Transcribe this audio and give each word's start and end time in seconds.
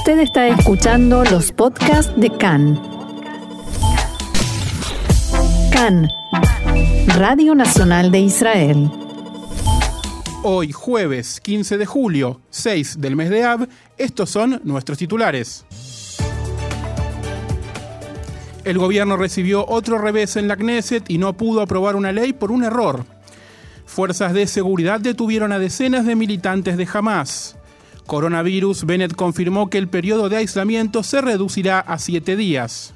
Usted 0.00 0.20
está 0.20 0.48
escuchando 0.48 1.24
los 1.24 1.52
podcasts 1.52 2.10
de 2.16 2.30
CAN. 2.30 2.80
CAN, 5.70 6.08
Radio 7.18 7.54
Nacional 7.54 8.10
de 8.10 8.20
Israel. 8.20 8.90
Hoy, 10.42 10.72
jueves 10.72 11.38
15 11.42 11.76
de 11.76 11.84
julio, 11.84 12.40
6 12.48 12.98
del 12.98 13.14
mes 13.14 13.28
de 13.28 13.44
Ab, 13.44 13.68
estos 13.98 14.30
son 14.30 14.62
nuestros 14.64 14.96
titulares. 14.96 15.66
El 18.64 18.78
gobierno 18.78 19.18
recibió 19.18 19.66
otro 19.68 19.98
revés 19.98 20.36
en 20.36 20.48
la 20.48 20.56
Knesset 20.56 21.10
y 21.10 21.18
no 21.18 21.34
pudo 21.34 21.60
aprobar 21.60 21.94
una 21.94 22.10
ley 22.10 22.32
por 22.32 22.52
un 22.52 22.64
error. 22.64 23.04
Fuerzas 23.84 24.32
de 24.32 24.46
seguridad 24.46 24.98
detuvieron 24.98 25.52
a 25.52 25.58
decenas 25.58 26.06
de 26.06 26.16
militantes 26.16 26.78
de 26.78 26.88
Hamas. 26.90 27.59
Coronavirus, 28.10 28.86
Bennett 28.86 29.14
confirmó 29.14 29.70
que 29.70 29.78
el 29.78 29.86
periodo 29.86 30.28
de 30.28 30.38
aislamiento 30.38 31.04
se 31.04 31.20
reducirá 31.20 31.78
a 31.78 31.96
siete 31.96 32.34
días. 32.34 32.92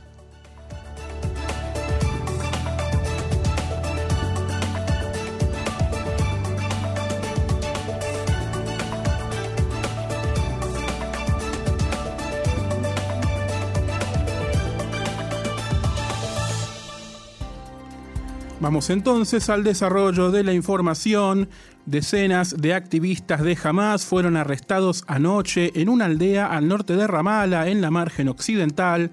Vamos 18.65 18.89
entonces 18.89 19.51
al 19.51 19.63
desarrollo 19.63 20.31
de 20.31 20.43
la 20.43 20.55
información. 20.55 21.51
Decenas 21.85 22.57
de 22.59 22.73
activistas 22.73 23.43
de 23.43 23.59
Hamas 23.63 24.07
fueron 24.07 24.39
arrestados 24.39 25.05
anoche 25.07 25.71
en 25.79 25.91
una 25.91 26.07
aldea 26.07 26.47
al 26.47 26.67
norte 26.67 26.97
de 26.97 27.07
Ramallah, 27.07 27.69
en 27.69 27.83
la 27.83 27.91
margen 27.91 28.31
occidental, 28.31 29.11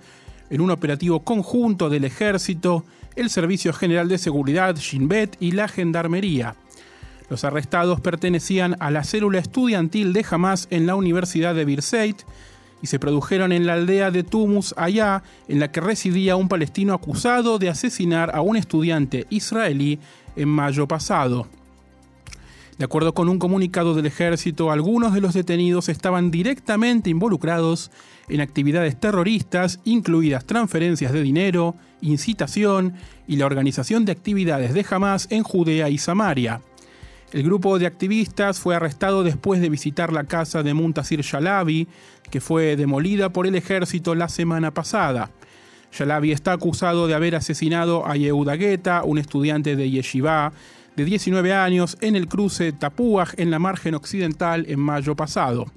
en 0.49 0.62
un 0.62 0.71
operativo 0.71 1.26
conjunto 1.26 1.90
del 1.90 2.05
ejército, 2.05 2.85
el 3.18 3.30
Servicio 3.30 3.74
General 3.74 4.08
de 4.08 4.20
Seguridad, 4.20 4.77
Shin 4.77 5.10
Bet 5.10 5.35
y 5.41 5.52
la 5.52 5.68
Gendarmería. 5.68 6.55
Los 7.30 7.43
arrestados 7.43 7.99
pertenecían 7.99 8.77
a 8.80 8.90
la 8.90 9.04
célula 9.04 9.40
estudiantil 9.40 10.13
de 10.13 10.26
Hamas 10.32 10.70
en 10.70 10.88
la 10.88 10.96
Universidad 10.96 11.55
de 11.55 11.65
Birzeit 11.65 12.21
y 12.82 12.87
se 12.87 12.99
produjeron 12.99 13.51
en 13.51 13.65
la 13.65 13.74
aldea 13.74 14.12
de 14.12 14.24
Tumus, 14.24 14.74
allá, 14.77 15.24
en 15.48 15.60
la 15.60 15.71
que 15.71 15.82
residía 15.82 16.35
un 16.35 16.48
palestino 16.48 16.93
acusado 16.93 17.60
de 17.60 17.70
asesinar 17.70 18.35
a 18.35 18.41
un 18.41 18.57
estudiante 18.57 19.27
israelí 19.29 19.99
en 20.35 20.49
mayo 20.49 20.87
pasado. 20.87 21.48
De 22.77 22.85
acuerdo 22.85 23.13
con 23.13 23.29
un 23.29 23.37
comunicado 23.37 23.93
del 23.93 24.07
ejército, 24.07 24.71
algunos 24.71 25.13
de 25.13 25.21
los 25.21 25.35
detenidos 25.35 25.87
estaban 25.87 26.32
directamente 26.32 27.12
involucrados 27.12 27.91
en 28.27 28.41
actividades 28.41 28.99
terroristas, 28.99 29.79
incluidas 29.84 30.46
transferencias 30.46 31.12
de 31.12 31.21
dinero, 31.21 31.76
incitación 32.02 32.96
y 33.27 33.35
la 33.35 33.46
organización 33.46 34.05
de 34.05 34.13
actividades 34.13 34.74
de 34.74 34.84
Hamas 34.90 35.27
en 35.29 35.43
Judea 35.43 35.90
y 35.90 35.99
Samaria. 35.99 36.62
El 37.32 37.43
grupo 37.43 37.79
de 37.79 37.85
activistas 37.85 38.60
fue 38.60 38.76
arrestado 38.76 39.24
después 39.24 39.62
de 39.62 39.70
visitar 39.70 40.12
la 40.12 40.26
casa 40.26 40.63
de 40.63 40.74
Muntasir 40.74 41.21
Shalabi, 41.21 41.87
que 42.29 42.41
fue 42.41 42.76
demolida 42.76 43.29
por 43.29 43.48
el 43.48 43.55
ejército 43.55 44.15
la 44.15 44.27
semana 44.27 44.74
pasada. 44.74 45.32
Shalabi 45.93 46.34
está 46.34 46.52
acusado 46.52 47.07
de 47.07 47.13
haber 47.13 47.35
asesinado 47.35 48.05
a 48.05 48.18
Yehuda 48.18 48.55
Guetta, 48.55 49.04
un 49.05 49.18
estudiante 49.18 49.77
de 49.77 49.90
Yeshiva 49.90 50.52
de 50.98 51.05
19 51.05 51.54
años, 51.54 51.98
en 52.02 52.18
el 52.18 52.27
cruce 52.27 52.74
Tapuaj 52.74 53.35
en 53.37 53.49
la 53.49 53.59
margen 53.59 53.96
occidental 53.96 54.65
en 54.68 54.82
mayo 54.82 55.15
pasado. 55.15 55.71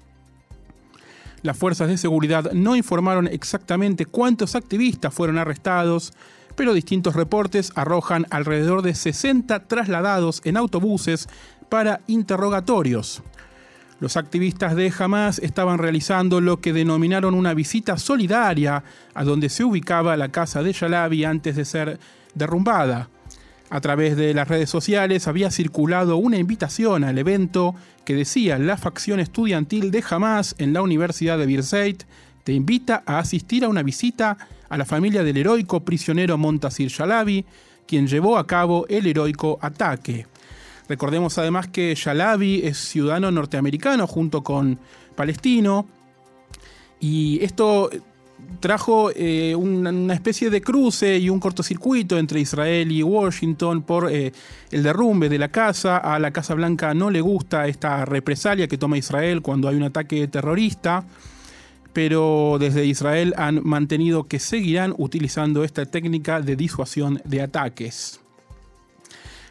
Las 1.42 1.56
fuerzas 1.56 1.86
de 1.88 1.98
seguridad 1.98 2.50
no 2.52 2.74
informaron 2.74 3.28
exactamente 3.28 4.06
cuántos 4.06 4.56
activistas 4.56 5.14
fueron 5.14 5.38
arrestados, 5.38 6.14
pero 6.56 6.74
distintos 6.74 7.14
reportes 7.14 7.72
arrojan 7.74 8.26
alrededor 8.30 8.82
de 8.82 8.94
60 8.94 9.64
trasladados 9.66 10.40
en 10.44 10.56
autobuses 10.56 11.28
para 11.68 12.00
interrogatorios. 12.06 13.22
Los 14.00 14.16
activistas 14.16 14.74
de 14.74 14.92
Hamas 14.98 15.38
estaban 15.38 15.78
realizando 15.78 16.40
lo 16.40 16.60
que 16.60 16.72
denominaron 16.72 17.34
una 17.34 17.54
visita 17.54 17.96
solidaria 17.96 18.82
a 19.14 19.24
donde 19.24 19.48
se 19.48 19.64
ubicaba 19.64 20.16
la 20.16 20.30
casa 20.30 20.62
de 20.62 20.72
Yalabi 20.72 21.24
antes 21.24 21.56
de 21.56 21.64
ser 21.64 21.98
derrumbada. 22.34 23.08
A 23.70 23.80
través 23.80 24.16
de 24.16 24.34
las 24.34 24.48
redes 24.48 24.68
sociales 24.68 25.26
había 25.26 25.50
circulado 25.50 26.16
una 26.16 26.38
invitación 26.38 27.02
al 27.02 27.18
evento 27.18 27.74
que 28.04 28.14
decía 28.14 28.58
la 28.58 28.76
facción 28.76 29.20
estudiantil 29.20 29.90
de 29.90 30.04
Hamas 30.08 30.54
en 30.58 30.72
la 30.72 30.82
Universidad 30.82 31.38
de 31.38 31.46
Birzeit 31.46 32.04
te 32.44 32.52
invita 32.52 33.02
a 33.06 33.18
asistir 33.18 33.64
a 33.64 33.68
una 33.68 33.82
visita 33.82 34.36
a 34.68 34.76
la 34.76 34.84
familia 34.84 35.24
del 35.24 35.38
heroico 35.38 35.80
prisionero 35.80 36.38
Montasir 36.38 36.88
Shalabi, 36.88 37.44
quien 37.86 38.06
llevó 38.06 38.38
a 38.38 38.46
cabo 38.46 38.86
el 38.88 39.06
heroico 39.06 39.58
ataque. 39.60 40.26
Recordemos 40.88 41.38
además 41.38 41.68
que 41.68 41.94
Shalabi 41.94 42.60
es 42.64 42.76
ciudadano 42.76 43.30
norteamericano 43.30 44.06
junto 44.06 44.42
con 44.44 44.78
palestino, 45.16 45.86
y 47.00 47.42
esto 47.42 47.90
trajo 48.60 49.10
eh, 49.14 49.54
una, 49.54 50.14
especie 50.14 50.50
de 50.50 50.60
cruce 50.60 51.18
y 51.18 51.30
un 51.30 51.40
cortocircuito 51.40 52.18
entre 52.18 52.40
Israel 52.40 52.92
y 52.92 53.02
Washington 53.02 53.82
por 53.82 54.10
eh, 54.10 54.32
el 54.70 54.82
derrumbe 54.82 55.28
de 55.28 55.38
la 55.38 55.48
casa. 55.48 55.96
A 55.96 56.18
la 56.18 56.30
Casa 56.30 56.54
Blanca 56.54 56.92
no 56.94 57.10
le 57.10 57.20
gusta 57.20 57.66
esta 57.66 58.04
represalia 58.04 58.68
que 58.68 58.78
toma 58.78 58.98
Israel 58.98 59.42
cuando 59.42 59.68
hay 59.68 59.76
un 59.76 59.82
ataque 59.84 60.28
terrorista 60.28 61.04
pero 61.94 62.58
desde 62.60 62.84
Israel 62.84 63.32
han 63.38 63.62
mantenido 63.64 64.24
que 64.24 64.38
seguirán 64.38 64.94
utilizando 64.98 65.64
esta 65.64 65.86
técnica 65.86 66.42
de 66.42 66.56
disuasión 66.56 67.22
de 67.24 67.40
ataques. 67.40 68.20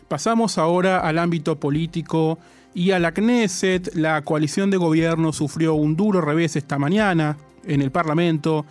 Pasamos 0.08 0.60
ahora 0.60 1.00
al 1.00 1.18
ámbito 1.18 1.60
político 1.60 2.38
y 2.76 2.92
a 2.92 3.00
la 3.00 3.14
Knesset. 3.14 3.96
La 3.96 4.22
coalición 4.22 4.70
de 4.70 4.78
gobierno 4.78 5.34
sufrió 5.34 5.74
un 5.74 5.96
duro 5.96 6.22
revés 6.22 6.56
esta 6.56 6.78
mañana 6.78 7.38
en 7.66 7.82
el 7.82 7.90
Parlamento 7.90 8.66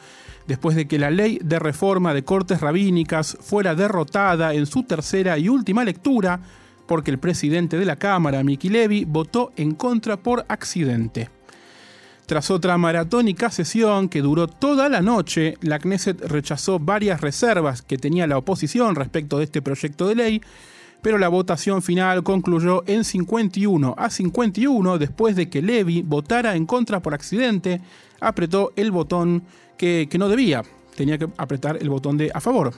después 0.46 0.76
de 0.76 0.86
que 0.86 0.98
la 0.98 1.10
ley 1.10 1.38
de 1.42 1.58
reforma 1.58 2.14
de 2.14 2.24
cortes 2.24 2.60
rabínicas 2.60 3.38
fuera 3.40 3.74
derrotada 3.74 4.54
en 4.54 4.66
su 4.66 4.82
tercera 4.82 5.38
y 5.38 5.48
última 5.48 5.82
lectura 5.82 6.40
porque 6.86 7.10
el 7.10 7.18
presidente 7.18 7.78
de 7.78 7.86
la 7.86 7.96
Cámara, 7.96 8.44
Miki 8.44 8.68
Levy, 8.68 9.04
votó 9.04 9.52
en 9.56 9.74
contra 9.74 10.18
por 10.18 10.44
accidente. 10.48 11.30
Tras 12.32 12.50
otra 12.50 12.78
maratónica 12.78 13.50
sesión 13.50 14.08
que 14.08 14.22
duró 14.22 14.48
toda 14.48 14.88
la 14.88 15.02
noche, 15.02 15.58
la 15.60 15.78
Knesset 15.78 16.18
rechazó 16.22 16.78
varias 16.78 17.20
reservas 17.20 17.82
que 17.82 17.98
tenía 17.98 18.26
la 18.26 18.38
oposición 18.38 18.94
respecto 18.94 19.36
de 19.36 19.44
este 19.44 19.60
proyecto 19.60 20.08
de 20.08 20.14
ley, 20.14 20.40
pero 21.02 21.18
la 21.18 21.28
votación 21.28 21.82
final 21.82 22.22
concluyó 22.22 22.84
en 22.86 23.04
51 23.04 23.94
a 23.98 24.08
51 24.08 24.96
después 24.96 25.36
de 25.36 25.50
que 25.50 25.60
Levy 25.60 26.00
votara 26.00 26.56
en 26.56 26.64
contra 26.64 27.00
por 27.00 27.12
accidente, 27.12 27.82
apretó 28.18 28.72
el 28.76 28.92
botón 28.92 29.42
que, 29.76 30.08
no 30.18 30.30
debía, 30.30 30.62
tenía 30.96 31.18
que 31.18 31.28
apretar 31.36 31.76
el 31.82 31.90
botón 31.90 32.16
de 32.16 32.30
a 32.32 32.40
favor. 32.40 32.72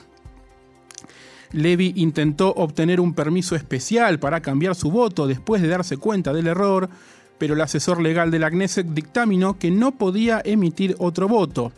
Levy 1.52 1.92
intentó 1.94 2.52
obtener 2.54 3.00
un 3.00 3.14
permiso 3.14 3.54
especial 3.54 4.18
para 4.18 4.40
cambiar 4.40 4.74
su 4.74 4.90
voto 4.90 5.28
después 5.28 5.62
de 5.62 5.68
darse 5.68 5.96
cuenta 5.96 6.32
del 6.32 6.48
error, 6.48 6.90
pero 7.38 7.54
el 7.54 7.60
asesor 7.60 8.00
legal 8.00 8.30
de 8.30 8.38
la 8.38 8.50
Knesset 8.50 8.86
dictaminó 8.86 9.58
que 9.58 9.70
no 9.70 9.92
podía 9.92 10.40
emitir 10.44 10.94
otro 10.98 11.28
voto. 11.28 11.72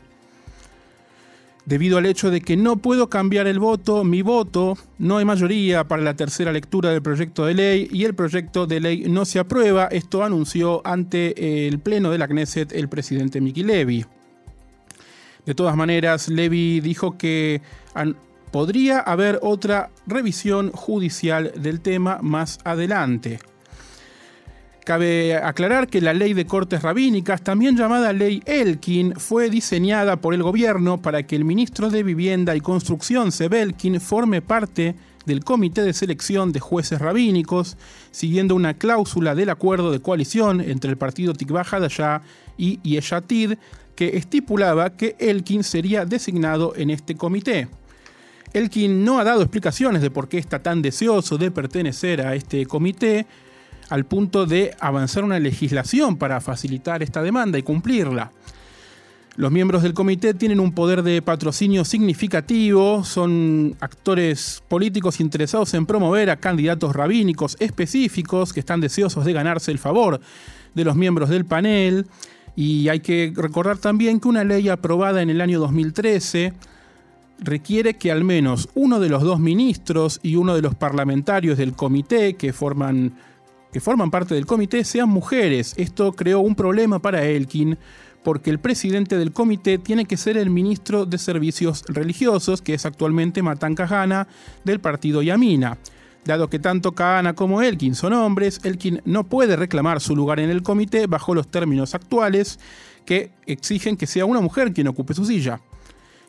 Debido 1.64 1.98
al 1.98 2.06
hecho 2.06 2.30
de 2.30 2.40
que 2.40 2.56
no 2.56 2.76
puedo 2.76 3.10
cambiar 3.10 3.48
el 3.48 3.58
voto, 3.58 4.04
mi 4.04 4.22
voto, 4.22 4.78
no 4.98 5.18
hay 5.18 5.24
mayoría 5.24 5.82
para 5.82 6.02
la 6.02 6.14
tercera 6.14 6.52
lectura 6.52 6.90
del 6.90 7.02
proyecto 7.02 7.44
de 7.44 7.54
ley 7.54 7.88
y 7.90 8.04
el 8.04 8.14
proyecto 8.14 8.68
de 8.68 8.78
ley 8.78 9.04
no 9.08 9.24
se 9.24 9.40
aprueba, 9.40 9.86
esto 9.86 10.22
anunció 10.22 10.80
ante 10.86 11.66
el 11.66 11.80
Pleno 11.80 12.12
de 12.12 12.18
la 12.18 12.28
Knesset 12.28 12.72
el 12.72 12.88
presidente 12.88 13.40
Miki 13.40 13.64
Levy. 13.64 14.04
De 15.44 15.54
todas 15.56 15.76
maneras, 15.76 16.28
Levy 16.28 16.80
dijo 16.80 17.18
que 17.18 17.62
podría 18.52 19.00
haber 19.00 19.40
otra 19.42 19.90
revisión 20.06 20.70
judicial 20.70 21.52
del 21.56 21.80
tema 21.80 22.20
más 22.22 22.58
adelante. 22.62 23.40
Cabe 24.86 25.34
aclarar 25.34 25.88
que 25.88 26.00
la 26.00 26.14
ley 26.14 26.32
de 26.32 26.46
cortes 26.46 26.80
rabínicas, 26.80 27.42
también 27.42 27.76
llamada 27.76 28.12
ley 28.12 28.40
Elkin, 28.46 29.16
fue 29.16 29.50
diseñada 29.50 30.20
por 30.20 30.32
el 30.32 30.44
gobierno 30.44 31.02
para 31.02 31.24
que 31.24 31.34
el 31.34 31.44
ministro 31.44 31.90
de 31.90 32.04
Vivienda 32.04 32.54
y 32.54 32.60
Construcción, 32.60 33.32
Sebelkin, 33.32 34.00
forme 34.00 34.42
parte 34.42 34.94
del 35.24 35.42
comité 35.42 35.82
de 35.82 35.92
selección 35.92 36.52
de 36.52 36.60
jueces 36.60 37.00
rabínicos, 37.00 37.76
siguiendo 38.12 38.54
una 38.54 38.74
cláusula 38.74 39.34
del 39.34 39.50
acuerdo 39.50 39.90
de 39.90 39.98
coalición 39.98 40.60
entre 40.60 40.92
el 40.92 40.96
partido 40.96 41.32
Hadashah 41.32 42.22
y 42.56 42.78
Yeshatid, 42.88 43.54
que 43.96 44.16
estipulaba 44.16 44.90
que 44.90 45.16
Elkin 45.18 45.64
sería 45.64 46.04
designado 46.04 46.74
en 46.76 46.90
este 46.90 47.16
comité. 47.16 47.66
Elkin 48.52 49.04
no 49.04 49.18
ha 49.18 49.24
dado 49.24 49.42
explicaciones 49.42 50.00
de 50.00 50.12
por 50.12 50.28
qué 50.28 50.38
está 50.38 50.62
tan 50.62 50.80
deseoso 50.80 51.38
de 51.38 51.50
pertenecer 51.50 52.24
a 52.24 52.36
este 52.36 52.66
comité, 52.66 53.26
al 53.88 54.04
punto 54.04 54.46
de 54.46 54.74
avanzar 54.80 55.24
una 55.24 55.38
legislación 55.38 56.16
para 56.16 56.40
facilitar 56.40 57.02
esta 57.02 57.22
demanda 57.22 57.58
y 57.58 57.62
cumplirla. 57.62 58.32
Los 59.36 59.52
miembros 59.52 59.82
del 59.82 59.92
comité 59.92 60.32
tienen 60.32 60.60
un 60.60 60.72
poder 60.72 61.02
de 61.02 61.20
patrocinio 61.20 61.84
significativo, 61.84 63.04
son 63.04 63.76
actores 63.80 64.62
políticos 64.66 65.20
interesados 65.20 65.74
en 65.74 65.84
promover 65.84 66.30
a 66.30 66.36
candidatos 66.36 66.96
rabínicos 66.96 67.54
específicos 67.60 68.54
que 68.54 68.60
están 68.60 68.80
deseosos 68.80 69.26
de 69.26 69.34
ganarse 69.34 69.70
el 69.70 69.78
favor 69.78 70.20
de 70.74 70.84
los 70.84 70.96
miembros 70.96 71.28
del 71.28 71.44
panel. 71.44 72.06
Y 72.56 72.88
hay 72.88 73.00
que 73.00 73.30
recordar 73.36 73.76
también 73.76 74.20
que 74.20 74.28
una 74.28 74.42
ley 74.42 74.70
aprobada 74.70 75.20
en 75.20 75.28
el 75.28 75.42
año 75.42 75.60
2013 75.60 76.54
requiere 77.38 77.98
que 77.98 78.10
al 78.10 78.24
menos 78.24 78.70
uno 78.74 79.00
de 79.00 79.10
los 79.10 79.22
dos 79.22 79.38
ministros 79.38 80.20
y 80.22 80.36
uno 80.36 80.54
de 80.54 80.62
los 80.62 80.74
parlamentarios 80.74 81.58
del 81.58 81.74
comité 81.74 82.36
que 82.36 82.54
forman, 82.54 83.12
que 83.76 83.80
forman 83.80 84.10
parte 84.10 84.34
del 84.34 84.46
comité 84.46 84.84
sean 84.84 85.10
mujeres. 85.10 85.74
Esto 85.76 86.12
creó 86.12 86.40
un 86.40 86.54
problema 86.54 86.98
para 86.98 87.26
Elkin 87.26 87.76
porque 88.24 88.48
el 88.48 88.58
presidente 88.58 89.18
del 89.18 89.34
comité 89.34 89.76
tiene 89.76 90.06
que 90.06 90.16
ser 90.16 90.38
el 90.38 90.48
ministro 90.48 91.04
de 91.04 91.18
Servicios 91.18 91.84
Religiosos, 91.86 92.62
que 92.62 92.72
es 92.72 92.86
actualmente 92.86 93.42
Matan 93.42 93.74
Kahana 93.74 94.28
del 94.64 94.80
partido 94.80 95.20
Yamina. 95.20 95.76
Dado 96.24 96.48
que 96.48 96.58
tanto 96.58 96.92
Kahana 96.92 97.34
como 97.34 97.60
Elkin 97.60 97.94
son 97.94 98.14
hombres, 98.14 98.60
Elkin 98.64 99.02
no 99.04 99.24
puede 99.24 99.56
reclamar 99.56 100.00
su 100.00 100.16
lugar 100.16 100.40
en 100.40 100.48
el 100.48 100.62
comité 100.62 101.06
bajo 101.06 101.34
los 101.34 101.48
términos 101.48 101.94
actuales 101.94 102.58
que 103.04 103.32
exigen 103.44 103.98
que 103.98 104.06
sea 104.06 104.24
una 104.24 104.40
mujer 104.40 104.72
quien 104.72 104.88
ocupe 104.88 105.12
su 105.12 105.26
silla. 105.26 105.60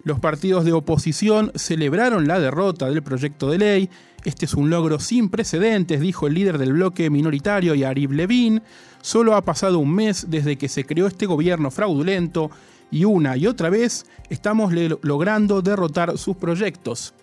Los 0.04 0.20
partidos 0.20 0.64
de 0.64 0.74
oposición 0.74 1.52
celebraron 1.56 2.28
la 2.28 2.40
derrota 2.40 2.90
del 2.90 3.04
proyecto 3.04 3.50
de 3.50 3.58
ley. 3.58 3.90
Este 4.24 4.46
es 4.46 4.54
un 4.54 4.70
logro 4.70 5.00
sin 5.00 5.30
precedentes, 5.30 6.00
dijo 6.00 6.28
el 6.28 6.34
líder 6.34 6.58
del 6.58 6.74
bloque 6.74 7.10
minoritario 7.10 7.76
Yarib 7.76 8.12
Levin. 8.12 8.62
Solo 9.02 9.36
ha 9.36 9.42
pasado 9.42 9.80
un 9.80 9.94
mes 9.94 10.28
desde 10.30 10.58
que 10.58 10.70
se 10.70 10.86
creó 10.86 11.08
este 11.08 11.26
gobierno 11.26 11.72
fraudulento 11.72 12.52
y 12.92 13.06
una 13.06 13.36
y 13.38 13.48
otra 13.48 13.70
vez 13.70 14.06
estamos 14.30 14.74
logrando 15.02 15.62
derrotar 15.62 16.18
sus 16.18 16.38
proyectos. 16.38 17.14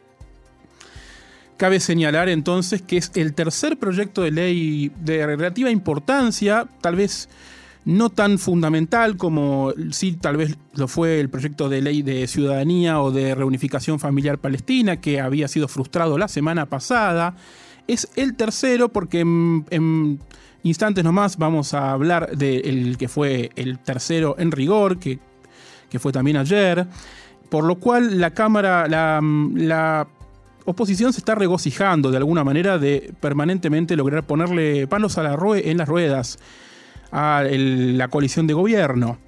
Cabe 1.57 1.79
señalar 1.79 2.29
entonces 2.29 2.83
que 2.83 2.97
es 2.97 3.13
el 3.15 3.33
tercer 3.33 3.79
proyecto 3.79 4.23
de 4.23 4.33
ley 4.33 4.93
de 5.01 5.25
relativa 5.25 5.71
importancia, 5.71 6.67
tal 6.81 6.97
vez 6.97 7.29
no 7.85 8.11
tan 8.11 8.39
fundamental 8.39 9.17
como 9.17 9.73
sí 9.91 10.13
tal 10.13 10.37
vez 10.37 10.57
lo 10.75 10.89
fue 10.89 11.21
el 11.21 11.29
proyecto 11.29 11.69
de 11.69 11.83
ley 11.83 12.03
de 12.03 12.27
ciudadanía 12.27 13.01
o 13.01 13.11
de 13.11 13.35
reunificación 13.35 14.01
familiar 14.01 14.39
palestina 14.39 15.01
que 15.01 15.21
había 15.21 15.49
sido 15.49 15.69
frustrado 15.69 16.17
la 16.17 16.29
semana 16.29 16.67
pasada. 16.67 17.37
Es 17.87 18.09
el 18.17 18.37
tercero 18.37 18.89
porque 18.89 19.21
en, 19.21 20.19
instantes 20.63 21.05
nomás 21.05 21.37
vamos 21.37 21.75
a 21.75 21.93
hablar 21.93 22.37
del 22.37 22.97
que 22.97 23.09
fue 23.09 23.51
el 23.57 23.79
tercero 23.79 24.37
en 24.39 24.51
rigor, 24.51 24.99
que, 24.99 25.19
que, 25.91 25.99
fue 25.99 26.11
también 26.11 26.39
ayer, 26.39 26.87
por 27.51 27.65
lo 27.65 27.77
cual 27.77 28.19
la 28.19 28.31
Cámara, 28.31 28.89
la, 28.89 29.21
la 29.55 30.09
oposición 30.65 31.13
se 31.13 31.19
está 31.19 31.35
regocijando 31.35 32.11
de 32.11 32.17
alguna 32.17 32.45
manera 32.45 32.79
de 32.79 33.13
permanentemente 33.21 33.95
lograr 33.95 34.25
ponerle 34.25 34.87
palos 34.87 35.19
a 35.19 35.23
la 35.23 35.37
rue 35.37 35.71
en 35.71 35.77
las 35.77 35.87
ruedas 35.87 36.39
a 37.15 37.45
la 37.49 38.09
coalición 38.09 38.49
de 38.49 38.55
gobierno. 38.55 39.19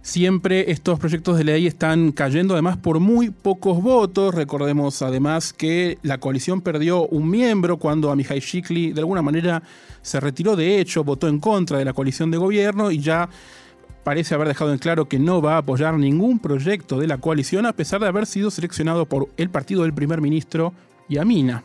Siempre 0.00 0.70
estos 0.70 0.98
proyectos 0.98 1.36
de 1.36 1.44
ley 1.44 1.66
están 1.66 2.12
cayendo 2.12 2.54
además 2.54 2.78
por 2.78 2.98
muy 2.98 3.28
pocos 3.28 3.82
votos. 3.82 4.34
Recordemos 4.34 5.02
además 5.02 5.52
que 5.52 5.98
la 6.02 6.16
coalición 6.16 6.62
perdió 6.62 7.06
un 7.06 7.28
miembro 7.28 7.76
cuando 7.76 8.10
Amihai 8.10 8.40
Shikli 8.40 8.92
de 8.92 9.00
alguna 9.00 9.20
manera 9.20 9.62
se 10.00 10.18
retiró 10.18 10.56
de 10.56 10.80
hecho, 10.80 11.04
votó 11.04 11.28
en 11.28 11.40
contra 11.40 11.76
de 11.76 11.84
la 11.84 11.92
coalición 11.92 12.30
de 12.30 12.38
gobierno 12.38 12.90
y 12.90 13.00
ya 13.00 13.28
parece 14.02 14.34
haber 14.34 14.48
dejado 14.48 14.72
en 14.72 14.78
claro 14.78 15.10
que 15.10 15.18
no 15.18 15.42
va 15.42 15.56
a 15.56 15.58
apoyar 15.58 15.98
ningún 15.98 16.38
proyecto 16.38 16.98
de 16.98 17.06
la 17.06 17.18
coalición 17.18 17.66
a 17.66 17.74
pesar 17.74 18.00
de 18.00 18.06
haber 18.06 18.24
sido 18.24 18.50
seleccionado 18.50 19.04
por 19.04 19.28
el 19.36 19.50
partido 19.50 19.82
del 19.82 19.92
primer 19.92 20.22
ministro 20.22 20.72
Yamina. 21.10 21.64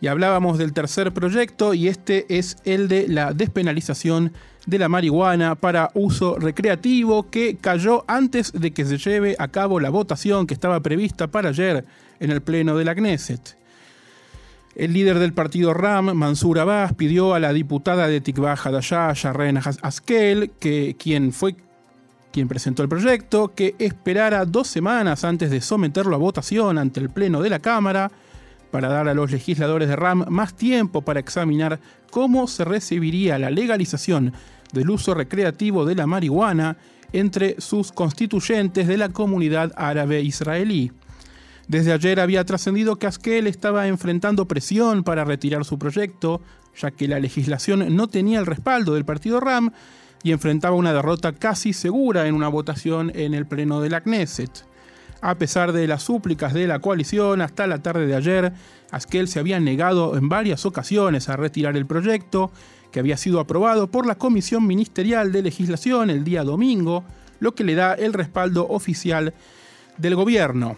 Y 0.00 0.06
hablábamos 0.06 0.58
del 0.58 0.72
tercer 0.72 1.12
proyecto 1.12 1.74
y 1.74 1.88
este 1.88 2.26
es 2.38 2.56
el 2.64 2.88
de 2.88 3.08
la 3.08 3.32
despenalización 3.32 4.32
de 4.66 4.78
la 4.78 4.88
marihuana 4.88 5.54
para 5.54 5.90
uso 5.94 6.36
recreativo 6.38 7.30
que 7.30 7.56
cayó 7.56 8.04
antes 8.06 8.52
de 8.52 8.70
que 8.72 8.84
se 8.84 8.98
lleve 8.98 9.34
a 9.38 9.48
cabo 9.48 9.80
la 9.80 9.90
votación 9.90 10.46
que 10.46 10.54
estaba 10.54 10.80
prevista 10.80 11.26
para 11.26 11.48
ayer 11.48 11.84
en 12.20 12.30
el 12.30 12.42
Pleno 12.42 12.76
de 12.76 12.84
la 12.84 12.94
Knesset. 12.94 13.56
El 14.76 14.92
líder 14.92 15.18
del 15.18 15.32
partido 15.32 15.74
RAM, 15.74 16.14
Mansur 16.14 16.60
Abbas, 16.60 16.92
pidió 16.92 17.34
a 17.34 17.40
la 17.40 17.52
diputada 17.52 18.06
de 18.06 18.20
Tikva 18.20 18.52
Hadashah, 18.52 19.12
Sharren 19.14 19.58
Askel, 19.82 20.52
que, 20.60 20.94
quien 20.96 21.32
fue 21.32 21.56
quien 22.30 22.46
presentó 22.46 22.82
el 22.82 22.88
proyecto, 22.88 23.54
que 23.54 23.74
esperara 23.78 24.44
dos 24.44 24.68
semanas 24.68 25.24
antes 25.24 25.50
de 25.50 25.60
someterlo 25.60 26.14
a 26.14 26.18
votación 26.18 26.78
ante 26.78 27.00
el 27.00 27.10
Pleno 27.10 27.42
de 27.42 27.50
la 27.50 27.58
Cámara 27.58 28.12
para 28.70 28.88
dar 28.88 29.08
a 29.08 29.14
los 29.14 29.30
legisladores 29.30 29.88
de 29.88 29.96
RAM 29.96 30.24
más 30.28 30.54
tiempo 30.54 31.02
para 31.02 31.20
examinar 31.20 31.80
cómo 32.10 32.46
se 32.46 32.64
recibiría 32.64 33.38
la 33.38 33.50
legalización 33.50 34.32
del 34.72 34.90
uso 34.90 35.14
recreativo 35.14 35.84
de 35.84 35.94
la 35.94 36.06
marihuana 36.06 36.76
entre 37.12 37.60
sus 37.60 37.92
constituyentes 37.92 38.86
de 38.86 38.98
la 38.98 39.08
comunidad 39.08 39.72
árabe 39.76 40.20
israelí. 40.20 40.92
Desde 41.66 41.92
ayer 41.92 42.20
había 42.20 42.44
trascendido 42.44 42.96
que 42.96 43.06
Askel 43.06 43.46
estaba 43.46 43.88
enfrentando 43.88 44.48
presión 44.48 45.04
para 45.04 45.24
retirar 45.24 45.64
su 45.64 45.78
proyecto, 45.78 46.40
ya 46.80 46.90
que 46.90 47.08
la 47.08 47.20
legislación 47.20 47.94
no 47.94 48.08
tenía 48.08 48.38
el 48.38 48.46
respaldo 48.46 48.94
del 48.94 49.04
partido 49.04 49.40
RAM 49.40 49.72
y 50.22 50.32
enfrentaba 50.32 50.76
una 50.76 50.92
derrota 50.92 51.32
casi 51.32 51.72
segura 51.72 52.26
en 52.26 52.34
una 52.34 52.48
votación 52.48 53.12
en 53.14 53.34
el 53.34 53.46
pleno 53.46 53.80
de 53.80 53.90
la 53.90 54.00
Knesset. 54.00 54.64
A 55.20 55.34
pesar 55.34 55.72
de 55.72 55.88
las 55.88 56.04
súplicas 56.04 56.54
de 56.54 56.66
la 56.66 56.78
coalición, 56.78 57.40
hasta 57.40 57.66
la 57.66 57.82
tarde 57.82 58.06
de 58.06 58.14
ayer, 58.14 58.52
Askel 58.90 59.26
se 59.26 59.40
había 59.40 59.58
negado 59.58 60.16
en 60.16 60.28
varias 60.28 60.64
ocasiones 60.64 61.28
a 61.28 61.36
retirar 61.36 61.76
el 61.76 61.86
proyecto, 61.86 62.52
que 62.92 63.00
había 63.00 63.16
sido 63.16 63.40
aprobado 63.40 63.88
por 63.88 64.06
la 64.06 64.14
Comisión 64.14 64.66
Ministerial 64.66 65.32
de 65.32 65.42
Legislación 65.42 66.10
el 66.10 66.24
día 66.24 66.44
domingo, 66.44 67.04
lo 67.40 67.54
que 67.54 67.64
le 67.64 67.74
da 67.74 67.94
el 67.94 68.12
respaldo 68.12 68.66
oficial 68.68 69.34
del 69.98 70.14
gobierno. 70.14 70.76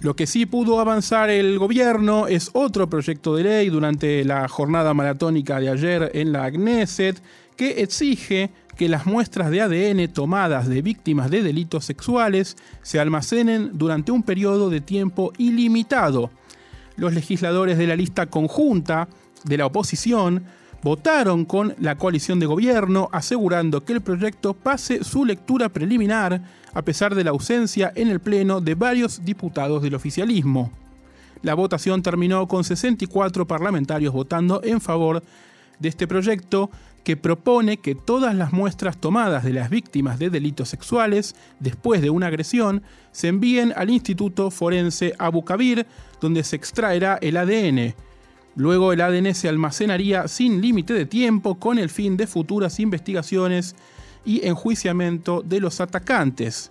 Lo 0.00 0.16
que 0.16 0.26
sí 0.26 0.46
pudo 0.46 0.80
avanzar 0.80 1.30
el 1.30 1.60
gobierno 1.60 2.26
es 2.26 2.50
otro 2.54 2.90
proyecto 2.90 3.36
de 3.36 3.44
ley 3.44 3.68
durante 3.68 4.24
la 4.24 4.48
jornada 4.48 4.92
maratónica 4.94 5.60
de 5.60 5.70
ayer 5.70 6.10
en 6.14 6.32
la 6.32 6.44
Agneset 6.44 7.22
que 7.56 7.82
exige 7.82 8.50
que 8.82 8.88
las 8.88 9.06
muestras 9.06 9.48
de 9.52 9.60
ADN 9.60 10.12
tomadas 10.12 10.66
de 10.66 10.82
víctimas 10.82 11.30
de 11.30 11.44
delitos 11.44 11.84
sexuales 11.84 12.56
se 12.82 12.98
almacenen 12.98 13.70
durante 13.74 14.10
un 14.10 14.24
periodo 14.24 14.70
de 14.70 14.80
tiempo 14.80 15.32
ilimitado. 15.38 16.32
Los 16.96 17.14
legisladores 17.14 17.78
de 17.78 17.86
la 17.86 17.94
lista 17.94 18.26
conjunta 18.26 19.06
de 19.44 19.56
la 19.56 19.66
oposición 19.66 20.42
votaron 20.82 21.44
con 21.44 21.76
la 21.78 21.94
coalición 21.94 22.40
de 22.40 22.46
gobierno 22.46 23.08
asegurando 23.12 23.84
que 23.84 23.92
el 23.92 24.00
proyecto 24.00 24.52
pase 24.52 25.04
su 25.04 25.24
lectura 25.24 25.68
preliminar 25.68 26.42
a 26.74 26.82
pesar 26.82 27.14
de 27.14 27.22
la 27.22 27.30
ausencia 27.30 27.92
en 27.94 28.08
el 28.08 28.18
Pleno 28.18 28.60
de 28.60 28.74
varios 28.74 29.24
diputados 29.24 29.80
del 29.80 29.94
oficialismo. 29.94 30.72
La 31.42 31.54
votación 31.54 32.02
terminó 32.02 32.48
con 32.48 32.64
64 32.64 33.46
parlamentarios 33.46 34.12
votando 34.12 34.60
en 34.64 34.80
favor 34.80 35.22
de 35.78 35.88
este 35.88 36.08
proyecto 36.08 36.68
que 37.04 37.16
propone 37.16 37.78
que 37.78 37.94
todas 37.94 38.34
las 38.34 38.52
muestras 38.52 38.96
tomadas 38.96 39.44
de 39.44 39.52
las 39.52 39.70
víctimas 39.70 40.18
de 40.18 40.30
delitos 40.30 40.68
sexuales 40.68 41.34
después 41.58 42.00
de 42.00 42.10
una 42.10 42.28
agresión 42.28 42.82
se 43.10 43.28
envíen 43.28 43.72
al 43.76 43.90
Instituto 43.90 44.50
Forense 44.50 45.14
Abu 45.18 45.44
Kabir, 45.44 45.86
donde 46.20 46.44
se 46.44 46.56
extraerá 46.56 47.18
el 47.20 47.36
ADN. 47.36 47.94
Luego 48.54 48.92
el 48.92 49.00
ADN 49.00 49.34
se 49.34 49.48
almacenaría 49.48 50.28
sin 50.28 50.60
límite 50.60 50.92
de 50.94 51.06
tiempo 51.06 51.58
con 51.58 51.78
el 51.78 51.90
fin 51.90 52.16
de 52.16 52.26
futuras 52.26 52.78
investigaciones 52.78 53.74
y 54.24 54.46
enjuiciamiento 54.46 55.42
de 55.42 55.60
los 55.60 55.80
atacantes. 55.80 56.70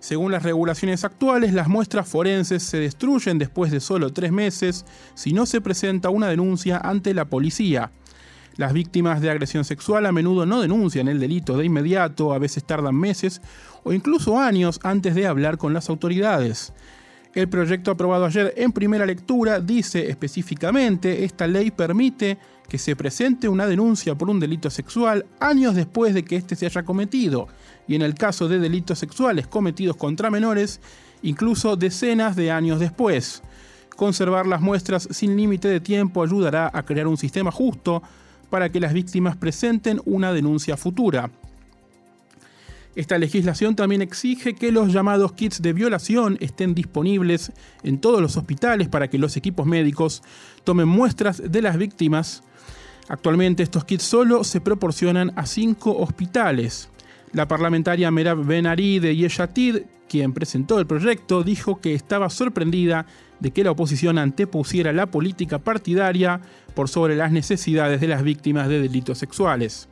Según 0.00 0.32
las 0.32 0.42
regulaciones 0.42 1.04
actuales, 1.04 1.54
las 1.54 1.68
muestras 1.68 2.08
forenses 2.08 2.64
se 2.64 2.78
destruyen 2.78 3.38
después 3.38 3.70
de 3.70 3.78
solo 3.78 4.12
tres 4.12 4.32
meses 4.32 4.84
si 5.14 5.32
no 5.32 5.46
se 5.46 5.60
presenta 5.60 6.10
una 6.10 6.26
denuncia 6.26 6.78
ante 6.78 7.14
la 7.14 7.26
policía. 7.26 7.92
Las 8.56 8.72
víctimas 8.72 9.20
de 9.20 9.30
agresión 9.30 9.64
sexual 9.64 10.04
a 10.04 10.12
menudo 10.12 10.44
no 10.44 10.60
denuncian 10.60 11.08
el 11.08 11.18
delito 11.18 11.56
de 11.56 11.64
inmediato, 11.64 12.32
a 12.32 12.38
veces 12.38 12.64
tardan 12.64 12.94
meses 12.94 13.40
o 13.82 13.92
incluso 13.92 14.38
años 14.38 14.78
antes 14.82 15.14
de 15.14 15.26
hablar 15.26 15.56
con 15.56 15.72
las 15.72 15.88
autoridades. 15.88 16.72
El 17.34 17.48
proyecto 17.48 17.90
aprobado 17.90 18.26
ayer 18.26 18.52
en 18.58 18.72
primera 18.72 19.06
lectura 19.06 19.58
dice 19.58 20.10
específicamente, 20.10 21.24
esta 21.24 21.46
ley 21.46 21.70
permite 21.70 22.36
que 22.68 22.76
se 22.76 22.94
presente 22.94 23.48
una 23.48 23.66
denuncia 23.66 24.14
por 24.14 24.28
un 24.28 24.38
delito 24.38 24.68
sexual 24.68 25.24
años 25.40 25.74
después 25.74 26.12
de 26.12 26.24
que 26.24 26.36
éste 26.36 26.56
se 26.56 26.66
haya 26.66 26.82
cometido, 26.82 27.48
y 27.88 27.94
en 27.94 28.02
el 28.02 28.14
caso 28.14 28.48
de 28.48 28.58
delitos 28.58 28.98
sexuales 28.98 29.46
cometidos 29.46 29.96
contra 29.96 30.30
menores, 30.30 30.82
incluso 31.22 31.76
decenas 31.76 32.36
de 32.36 32.50
años 32.50 32.80
después. 32.80 33.42
Conservar 33.96 34.46
las 34.46 34.60
muestras 34.60 35.08
sin 35.10 35.34
límite 35.34 35.68
de 35.68 35.80
tiempo 35.80 36.22
ayudará 36.22 36.70
a 36.72 36.82
crear 36.82 37.06
un 37.06 37.16
sistema 37.16 37.50
justo 37.50 38.02
para 38.52 38.68
que 38.68 38.80
las 38.80 38.92
víctimas 38.92 39.34
presenten 39.34 40.02
una 40.04 40.30
denuncia 40.30 40.76
futura. 40.76 41.30
Esta 42.94 43.16
legislación 43.16 43.74
también 43.74 44.02
exige 44.02 44.52
que 44.52 44.70
los 44.70 44.92
llamados 44.92 45.32
kits 45.32 45.62
de 45.62 45.72
violación 45.72 46.36
estén 46.38 46.74
disponibles 46.74 47.50
en 47.82 47.98
todos 47.98 48.20
los 48.20 48.36
hospitales 48.36 48.88
para 48.88 49.08
que 49.08 49.16
los 49.16 49.38
equipos 49.38 49.64
médicos 49.64 50.22
tomen 50.64 50.86
muestras 50.86 51.42
de 51.50 51.62
las 51.62 51.78
víctimas. 51.78 52.42
Actualmente 53.08 53.62
estos 53.62 53.86
kits 53.86 54.02
solo 54.04 54.44
se 54.44 54.60
proporcionan 54.60 55.32
a 55.34 55.46
cinco 55.46 55.96
hospitales. 55.96 56.90
La 57.32 57.48
parlamentaria 57.48 58.10
Merab 58.10 58.44
Ben-Ari 58.44 58.98
de 58.98 59.16
Yeshatid, 59.16 59.78
quien 60.06 60.34
presentó 60.34 60.78
el 60.78 60.86
proyecto, 60.86 61.42
dijo 61.42 61.80
que 61.80 61.94
estaba 61.94 62.28
sorprendida 62.28 63.06
de 63.40 63.52
que 63.52 63.64
la 63.64 63.70
oposición 63.70 64.18
antepusiera 64.18 64.92
la 64.92 65.06
política 65.06 65.58
partidaria 65.58 66.42
por 66.74 66.90
sobre 66.90 67.16
las 67.16 67.32
necesidades 67.32 68.02
de 68.02 68.08
las 68.08 68.22
víctimas 68.22 68.68
de 68.68 68.82
delitos 68.82 69.16
sexuales. 69.16 69.88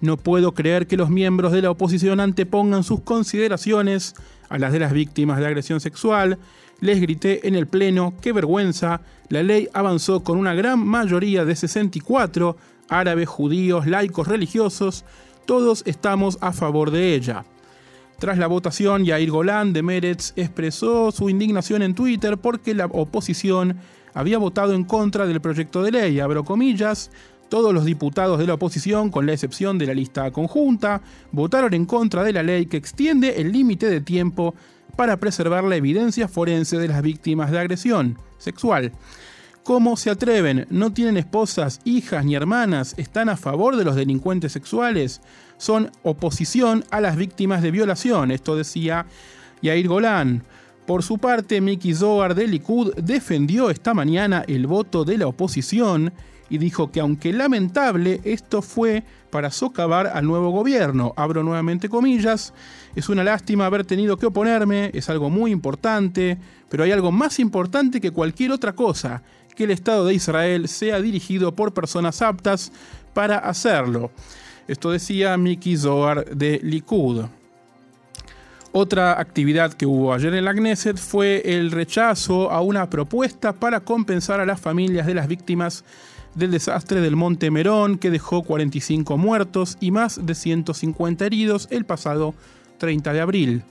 No 0.00 0.16
puedo 0.16 0.54
creer 0.54 0.88
que 0.88 0.96
los 0.96 1.08
miembros 1.08 1.52
de 1.52 1.62
la 1.62 1.70
oposición 1.70 2.18
antepongan 2.18 2.82
sus 2.82 3.02
consideraciones 3.02 4.16
a 4.48 4.58
las 4.58 4.72
de 4.72 4.80
las 4.80 4.92
víctimas 4.92 5.38
de 5.38 5.46
agresión 5.46 5.78
sexual. 5.78 6.40
Les 6.80 7.00
grité 7.00 7.46
en 7.46 7.54
el 7.54 7.68
Pleno, 7.68 8.14
qué 8.20 8.32
vergüenza, 8.32 9.02
la 9.28 9.44
ley 9.44 9.68
avanzó 9.72 10.24
con 10.24 10.36
una 10.36 10.52
gran 10.54 10.84
mayoría 10.84 11.44
de 11.44 11.54
64, 11.54 12.56
árabes, 12.88 13.28
judíos, 13.28 13.86
laicos, 13.86 14.26
religiosos, 14.26 15.04
todos 15.46 15.82
estamos 15.86 16.38
a 16.40 16.52
favor 16.52 16.90
de 16.90 17.14
ella. 17.14 17.44
Tras 18.18 18.38
la 18.38 18.46
votación, 18.46 19.04
Yair 19.04 19.30
Golan 19.30 19.72
de 19.72 19.82
Meretz 19.82 20.32
expresó 20.36 21.10
su 21.10 21.28
indignación 21.28 21.82
en 21.82 21.94
Twitter 21.94 22.38
porque 22.38 22.74
la 22.74 22.86
oposición 22.86 23.78
había 24.14 24.38
votado 24.38 24.74
en 24.74 24.84
contra 24.84 25.26
del 25.26 25.40
proyecto 25.40 25.82
de 25.82 25.90
ley, 25.90 26.20
abro 26.20 26.44
comillas, 26.44 27.10
todos 27.48 27.74
los 27.74 27.84
diputados 27.84 28.38
de 28.38 28.46
la 28.46 28.54
oposición, 28.54 29.10
con 29.10 29.26
la 29.26 29.32
excepción 29.32 29.76
de 29.76 29.86
la 29.86 29.94
lista 29.94 30.30
conjunta, 30.30 31.02
votaron 31.32 31.74
en 31.74 31.84
contra 31.84 32.24
de 32.24 32.32
la 32.32 32.42
ley 32.42 32.66
que 32.66 32.76
extiende 32.76 33.40
el 33.40 33.52
límite 33.52 33.90
de 33.90 34.00
tiempo 34.00 34.54
para 34.96 35.18
preservar 35.18 35.64
la 35.64 35.76
evidencia 35.76 36.28
forense 36.28 36.78
de 36.78 36.88
las 36.88 37.02
víctimas 37.02 37.50
de 37.50 37.58
agresión 37.58 38.16
sexual. 38.38 38.92
¿Cómo 39.64 39.96
se 39.96 40.10
atreven? 40.10 40.66
¿No 40.70 40.92
tienen 40.92 41.16
esposas, 41.16 41.80
hijas 41.84 42.24
ni 42.24 42.34
hermanas? 42.34 42.94
¿Están 42.96 43.28
a 43.28 43.36
favor 43.36 43.76
de 43.76 43.84
los 43.84 43.94
delincuentes 43.94 44.50
sexuales? 44.50 45.20
Son 45.56 45.92
oposición 46.02 46.84
a 46.90 47.00
las 47.00 47.16
víctimas 47.16 47.62
de 47.62 47.70
violación. 47.70 48.32
Esto 48.32 48.56
decía 48.56 49.06
Yair 49.62 49.86
Golán. 49.86 50.42
Por 50.84 51.04
su 51.04 51.18
parte, 51.18 51.60
Miki 51.60 51.94
Zohar 51.94 52.34
de 52.34 52.48
Likud 52.48 52.92
defendió 52.96 53.70
esta 53.70 53.94
mañana 53.94 54.44
el 54.48 54.66
voto 54.66 55.04
de 55.04 55.16
la 55.16 55.28
oposición 55.28 56.12
y 56.52 56.58
dijo 56.58 56.90
que 56.90 57.00
aunque 57.00 57.32
lamentable, 57.32 58.20
esto 58.24 58.60
fue 58.62 59.04
para 59.30 59.50
socavar 59.50 60.08
al 60.08 60.26
nuevo 60.26 60.50
gobierno. 60.50 61.14
Abro 61.16 61.42
nuevamente 61.42 61.88
comillas, 61.88 62.52
es 62.94 63.08
una 63.08 63.24
lástima 63.24 63.64
haber 63.64 63.86
tenido 63.86 64.18
que 64.18 64.26
oponerme, 64.26 64.90
es 64.92 65.08
algo 65.08 65.30
muy 65.30 65.50
importante, 65.50 66.36
pero 66.68 66.84
hay 66.84 66.92
algo 66.92 67.10
más 67.10 67.38
importante 67.38 68.02
que 68.02 68.10
cualquier 68.10 68.52
otra 68.52 68.74
cosa, 68.74 69.22
que 69.54 69.64
el 69.64 69.70
Estado 69.70 70.06
de 70.06 70.14
Israel 70.14 70.68
sea 70.68 71.00
dirigido 71.00 71.54
por 71.54 71.74
personas 71.74 72.22
aptas 72.22 72.72
para 73.14 73.38
hacerlo. 73.38 74.10
Esto 74.68 74.90
decía 74.90 75.36
Miki 75.36 75.76
Zohar 75.76 76.24
de 76.24 76.60
Likud. 76.62 77.24
Otra 78.74 79.20
actividad 79.20 79.74
que 79.74 79.84
hubo 79.84 80.14
ayer 80.14 80.34
en 80.34 80.46
la 80.46 80.54
Knesset 80.54 80.96
fue 80.96 81.42
el 81.44 81.70
rechazo 81.70 82.50
a 82.50 82.62
una 82.62 82.88
propuesta 82.88 83.52
para 83.52 83.80
compensar 83.80 84.40
a 84.40 84.46
las 84.46 84.60
familias 84.60 85.06
de 85.06 85.14
las 85.14 85.28
víctimas 85.28 85.84
del 86.34 86.52
desastre 86.52 87.02
del 87.02 87.14
Monte 87.14 87.50
Merón 87.50 87.98
que 87.98 88.10
dejó 88.10 88.42
45 88.42 89.18
muertos 89.18 89.76
y 89.80 89.90
más 89.90 90.24
de 90.24 90.34
150 90.34 91.26
heridos 91.26 91.68
el 91.70 91.84
pasado 91.84 92.34
30 92.78 93.12
de 93.12 93.20
abril. 93.20 93.64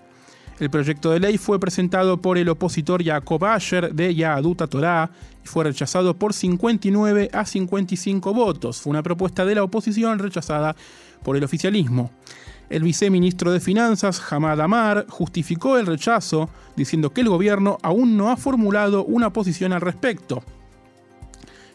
El 0.62 0.70
proyecto 0.70 1.10
de 1.10 1.20
ley 1.20 1.40
fue 1.40 1.60
presentado 1.60 2.22
por 2.22 2.38
el 2.38 2.48
opositor 2.48 3.04
Jacob 3.04 3.44
Asher 3.46 3.96
de 3.96 4.14
Yaduta 4.14 4.68
Torah 4.68 5.10
y 5.44 5.48
fue 5.48 5.64
rechazado 5.64 6.16
por 6.16 6.34
59 6.34 7.32
a 7.34 7.46
55 7.48 8.32
votos. 8.32 8.80
Fue 8.80 8.92
una 8.92 9.02
propuesta 9.02 9.44
de 9.44 9.56
la 9.56 9.64
oposición 9.64 10.20
rechazada 10.20 10.76
por 11.24 11.36
el 11.36 11.44
oficialismo. 11.44 12.12
El 12.70 12.84
viceministro 12.84 13.52
de 13.52 13.60
Finanzas, 13.60 14.22
Hamad 14.32 14.62
Amar, 14.62 15.08
justificó 15.10 15.80
el 15.80 15.88
rechazo 15.88 16.48
diciendo 16.76 17.10
que 17.10 17.22
el 17.22 17.30
gobierno 17.30 17.80
aún 17.82 18.16
no 18.16 18.30
ha 18.30 18.38
formulado 18.38 19.04
una 19.04 19.34
posición 19.34 19.74
al 19.74 19.82
respecto. 19.82 20.44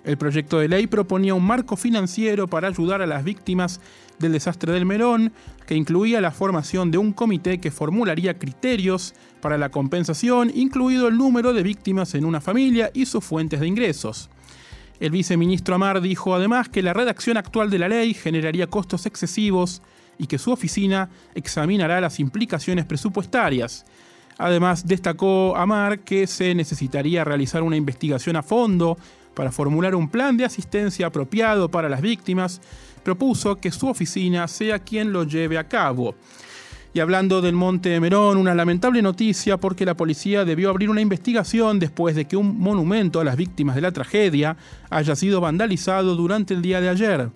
El 0.07 0.17
proyecto 0.19 0.61
de 0.61 0.69
ley 0.69 0.87
proponía 0.87 1.35
un 1.35 1.45
marco 1.45 1.75
financiero 1.77 2.47
para 2.47 2.69
ayudar 2.69 3.03
a 3.03 3.07
las 3.07 3.25
víctimas 3.25 3.81
del 4.21 4.31
desastre 4.31 4.73
del 4.73 4.87
Merón, 4.87 5.33
que 5.67 5.75
incluía 5.75 6.21
la 6.21 6.31
formación 6.31 6.93
de 6.93 6.99
un 6.99 7.13
comité 7.13 7.59
que 7.59 7.73
formularía 7.73 8.39
criterios 8.39 9.15
para 9.41 9.59
la 9.59 9.71
compensación, 9.71 10.53
incluido 10.55 11.09
el 11.09 11.17
número 11.19 11.53
de 11.53 11.65
víctimas 11.65 12.15
en 12.15 12.25
una 12.25 12.41
familia 12.41 12.93
y 12.95 13.07
sus 13.07 13.25
fuentes 13.25 13.59
de 13.59 13.67
ingresos. 13.67 14.31
El 15.01 15.11
viceministro 15.11 15.75
Amar 15.75 16.01
dijo 16.01 16.37
además 16.37 16.69
que 16.69 16.83
la 16.83 16.93
redacción 16.93 17.37
actual 17.37 17.69
de 17.69 17.81
la 17.81 17.89
ley 17.89 18.15
generaría 18.15 18.69
costos 18.69 19.07
excesivos 19.07 19.83
y 20.19 20.29
que 20.29 20.39
su 20.39 20.53
oficina 20.53 21.11
examinará 21.35 22.01
las 22.01 22.21
implicaciones 22.21 22.85
presupuestarias. 22.85 23.85
Además, 24.39 24.87
destacó 24.87 25.57
Amar 25.57 26.01
que 26.01 26.29
se 26.29 26.55
necesitaría 26.55 27.25
realizar 27.25 27.65
una 27.65 27.77
investigación 27.77 28.37
a 28.37 28.45
fondo 28.45 28.99
para 29.37 29.53
formular 29.53 29.95
un 29.95 30.09
plan 30.09 30.39
de 30.39 30.47
asistencia 30.47 31.07
apropiado 31.07 31.71
para 31.71 31.91
las 31.91 32.01
víctimas, 32.01 32.63
propuso 33.05 33.57
que 33.57 33.71
su 33.71 33.87
oficina 33.87 34.49
sea 34.49 34.79
quien 34.79 35.13
lo 35.13 35.25
lleve 35.25 35.59
a 35.59 35.69
cabo. 35.69 36.15
Y 36.95 37.01
hablando 37.01 37.43
del 37.43 37.55
Monte 37.55 38.01
Merón, 38.01 38.39
una 38.39 38.55
lamentable 38.55 39.03
noticia 39.03 39.59
porque 39.59 39.85
la 39.85 39.95
policía 39.95 40.47
debió 40.47 40.71
abrir 40.71 40.89
una 40.89 41.03
investigación 41.03 41.79
después 41.79 42.17
de 42.17 42.25
que 42.25 42.39
un 42.39 42.59
monumento 42.59 43.21
a 43.21 43.25
las 43.25 43.37
víctimas 43.37 43.75
de 43.75 43.83
la 43.83 43.93
tragedia 43.93 44.57
haya 44.89 45.15
sido 45.15 45.43
vandalizado 45.43 46.17
durante 46.17 46.55
el 46.55 46.63
día 46.63 46.81
de 46.81 46.89
ayer. 46.89 47.31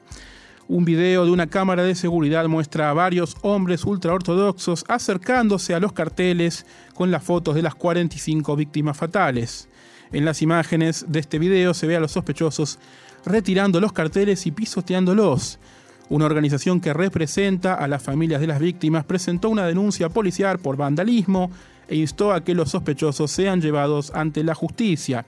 Un 0.69 0.87
video 0.87 1.27
de 1.27 1.33
una 1.33 1.49
cámara 1.49 1.83
de 1.83 1.95
seguridad 1.95 2.47
muestra 2.47 2.89
a 2.89 2.95
varios 2.95 3.37
hombres 3.43 3.85
ultraortodoxos 3.85 4.87
acercándose 4.89 5.75
a 5.75 5.81
los 5.81 5.93
carteles 5.93 6.65
con 6.95 7.11
las 7.11 7.23
fotos 7.23 7.55
de 7.55 7.63
las 7.63 7.75
45 7.75 8.57
víctimas 8.57 8.97
fatales. 8.97 9.69
En 10.13 10.25
las 10.25 10.43
imágenes 10.43 11.05
de 11.09 11.21
este 11.21 11.39
video 11.39 11.73
se 11.73 11.87
ve 11.87 11.97
a 11.97 12.01
los 12.01 12.13
sospechosos 12.13 12.79
retirando 13.25 13.81
los 13.81 13.93
carteles 13.93 14.45
y 14.47 14.51
pisoteándolos. 14.51 15.61
Una 16.09 16.27
organización 16.27 16.81
que 16.81 16.93
representa 16.93 17.75
a 17.75 17.87
las 17.87 18.03
familias 18.03 18.41
de 18.41 18.49
las 18.49 18.59
víctimas 18.59 19.05
presentó 19.05 19.49
una 19.49 19.67
denuncia 19.67 20.09
policial 20.09 20.59
por 20.59 20.77
vandalismo 20.77 21.53
e 21.87 21.95
instó 21.95 22.33
a 22.33 22.43
que 22.43 22.55
los 22.55 22.71
sospechosos 22.71 23.31
sean 23.31 23.61
llevados 23.61 24.11
ante 24.13 24.43
la 24.43 24.57
justicia. 24.57 25.27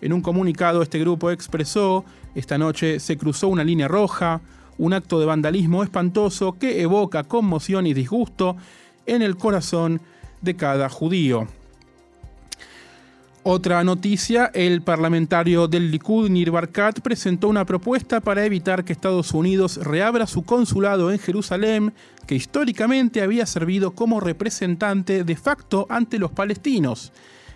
En 0.00 0.12
un 0.12 0.20
comunicado 0.20 0.82
este 0.82 1.00
grupo 1.00 1.32
expresó, 1.32 2.04
esta 2.36 2.58
noche 2.58 3.00
se 3.00 3.16
cruzó 3.16 3.48
una 3.48 3.64
línea 3.64 3.88
roja, 3.88 4.40
un 4.78 4.92
acto 4.92 5.18
de 5.18 5.26
vandalismo 5.26 5.82
espantoso 5.82 6.58
que 6.58 6.80
evoca 6.80 7.24
conmoción 7.24 7.88
y 7.88 7.94
disgusto 7.94 8.56
en 9.06 9.22
el 9.22 9.36
corazón 9.36 10.00
de 10.40 10.54
cada 10.54 10.88
judío. 10.88 11.48
Otra 13.44 13.82
noticia, 13.82 14.52
el 14.54 14.82
parlamentario 14.82 15.66
del 15.66 15.90
Likud, 15.90 16.30
Nir 16.30 16.52
Barkat, 16.52 17.00
presentó 17.00 17.48
una 17.48 17.64
propuesta 17.64 18.20
para 18.20 18.44
evitar 18.44 18.84
que 18.84 18.92
Estados 18.92 19.32
Unidos 19.32 19.78
reabra 19.82 20.28
su 20.28 20.44
consulado 20.44 21.10
en 21.10 21.18
Jerusalén, 21.18 21.92
que 22.28 22.36
históricamente 22.36 23.20
había 23.20 23.44
servido 23.46 23.96
como 23.96 24.20
representante 24.20 25.24
de 25.24 25.34
facto 25.34 25.88
ante 25.90 26.20
los 26.20 26.30
palestinos. 26.30 27.12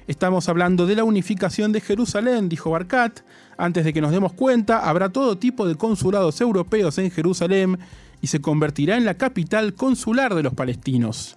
Estamos 0.08 0.48
hablando 0.48 0.86
de 0.86 0.96
la 0.96 1.04
unificación 1.04 1.70
de 1.70 1.80
Jerusalén, 1.80 2.48
dijo 2.48 2.72
Barkat. 2.72 3.20
Antes 3.56 3.84
de 3.84 3.92
que 3.92 4.00
nos 4.00 4.10
demos 4.10 4.32
cuenta, 4.32 4.88
habrá 4.88 5.10
todo 5.10 5.38
tipo 5.38 5.68
de 5.68 5.76
consulados 5.76 6.40
europeos 6.40 6.98
en 6.98 7.12
Jerusalén 7.12 7.78
y 8.20 8.26
se 8.26 8.40
convertirá 8.40 8.96
en 8.96 9.04
la 9.04 9.14
capital 9.14 9.74
consular 9.74 10.34
de 10.34 10.42
los 10.42 10.52
palestinos. 10.52 11.36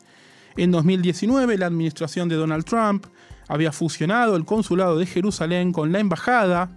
En 0.58 0.72
2019, 0.72 1.56
la 1.60 1.68
administración 1.68 2.29
de 2.29 2.36
Donald 2.36 2.65
Trump 2.65 3.06
había 3.50 3.74
fusionado 3.74 4.38
el 4.38 4.46
consulado 4.46 4.98
de 4.98 5.06
Jerusalén 5.06 5.74
con 5.74 5.91
la 5.91 6.00
embajada 6.00 6.70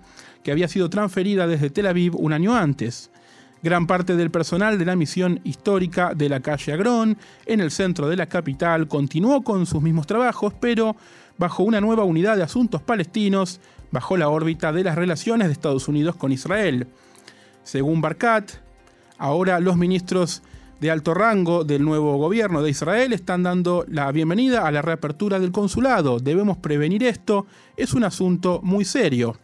que 0.43 0.50
había 0.50 0.67
sido 0.67 0.91
transferida 0.91 1.47
desde 1.47 1.71
Tel 1.71 1.87
Aviv 1.87 2.17
un 2.17 2.33
año 2.33 2.57
antes. 2.57 3.11
Gran 3.62 3.87
parte 3.87 4.17
del 4.17 4.33
personal 4.33 4.76
de 4.76 4.85
la 4.85 4.97
misión 4.97 5.38
histórica 5.45 6.14
de 6.17 6.29
la 6.29 6.41
calle 6.41 6.73
Agrón, 6.73 7.17
en 7.47 7.61
el 7.61 7.71
centro 7.71 8.09
de 8.09 8.17
la 8.17 8.26
capital, 8.26 8.88
continuó 8.88 9.43
con 9.43 9.67
sus 9.67 9.81
mismos 9.81 10.09
trabajos, 10.09 10.52
pero 10.59 10.97
bajo 11.38 11.62
una 11.62 11.81
nueva 11.81 12.02
unidad 12.02 12.37
de 12.37 12.43
asuntos 12.43 12.83
palestinos, 12.83 13.61
bajo 13.93 14.17
la 14.17 14.31
órbita 14.31 14.73
de 14.73 14.83
las 14.83 14.97
relaciones 14.97 15.47
de 15.47 15.52
Estados 15.52 15.87
Unidos 15.87 16.17
con 16.17 16.33
Israel. 16.33 16.88
Según 17.62 18.00
Barkat, 18.00 18.50
ahora 19.19 19.61
los 19.61 19.76
ministros 19.76 20.43
de 20.83 20.91
alto 20.91 21.15
rango 21.15 21.62
del 21.62 21.85
nuevo 21.85 22.17
gobierno 22.17 22.61
de 22.61 22.71
Israel 22.71 23.12
están 23.12 23.45
dando 23.45 23.85
la 23.87 24.11
bienvenida 24.11 24.67
a 24.67 24.73
la 24.73 24.83
reapertura 24.83 25.39
del 25.39 25.53
consulado. 25.53 26.19
Debemos 26.19 26.57
prevenir 26.57 27.05
esto, 27.05 27.47
es 27.77 27.95
un 27.95 28.03
asunto 28.03 28.59
muy 28.65 28.85
serio. 28.85 29.37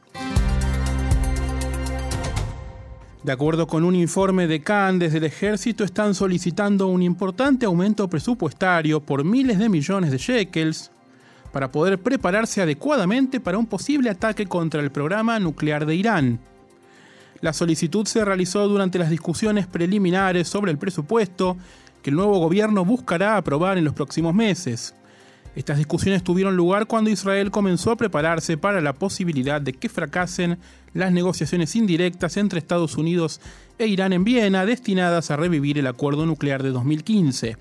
De 3.23 3.31
acuerdo 3.31 3.69
con 3.69 3.85
un 3.85 3.95
informe 3.95 4.49
de 4.49 4.63
Cannes, 4.63 4.99
desde 4.99 5.19
el 5.19 5.25
ejército 5.33 5.85
están 5.85 6.17
solicitando 6.17 6.89
un 6.89 7.03
importante 7.03 7.67
aumento 7.67 8.09
presupuestario 8.11 8.99
por 8.99 9.23
miles 9.23 9.61
de 9.61 9.69
millones 9.69 10.11
de 10.11 10.19
shekels 10.19 10.91
para 11.53 11.71
poder 11.71 12.01
prepararse 12.01 12.63
adecuadamente 12.63 13.39
para 13.39 13.59
un 13.59 13.67
posible 13.67 14.11
ataque 14.11 14.47
contra 14.47 14.81
el 14.81 14.91
programa 14.91 15.39
nuclear 15.39 15.87
de 15.87 15.95
Irán. 15.95 16.41
La 17.41 17.53
solicitud 17.53 18.07
se 18.07 18.25
realizó 18.25 18.67
durante 18.67 18.99
las 18.99 19.11
discusiones 19.11 19.67
preliminares 19.67 20.49
sobre 20.49 20.73
el 20.73 20.79
presupuesto 20.79 21.57
que 22.03 22.11
el 22.11 22.17
nuevo 22.17 22.39
gobierno 22.39 22.85
buscará 22.85 23.37
aprobar 23.37 23.79
en 23.79 23.85
los 23.85 23.95
próximos 23.95 24.35
meses. 24.35 24.95
Estas 25.55 25.79
discusiones 25.79 26.23
tuvieron 26.23 26.57
lugar 26.57 26.87
cuando 26.87 27.11
Israel 27.11 27.51
comenzó 27.51 27.93
a 27.93 27.97
prepararse 27.97 28.57
para 28.57 28.81
la 28.81 28.93
posibilidad 28.93 29.61
de 29.61 29.73
que 29.73 29.89
fracasen 29.89 30.59
las 30.95 31.13
negociaciones 31.13 31.75
indirectas 31.75 32.37
entre 32.37 32.59
Estados 32.59 32.97
Unidos 32.97 33.41
e 33.79 33.87
Irán 33.87 34.13
en 34.13 34.25
Viena 34.25 34.67
destinadas 34.67 35.31
a 35.31 35.37
revivir 35.37 35.79
el 35.79 35.87
acuerdo 35.87 36.27
nuclear 36.27 36.63
de 36.63 36.71
2015. 36.71 37.57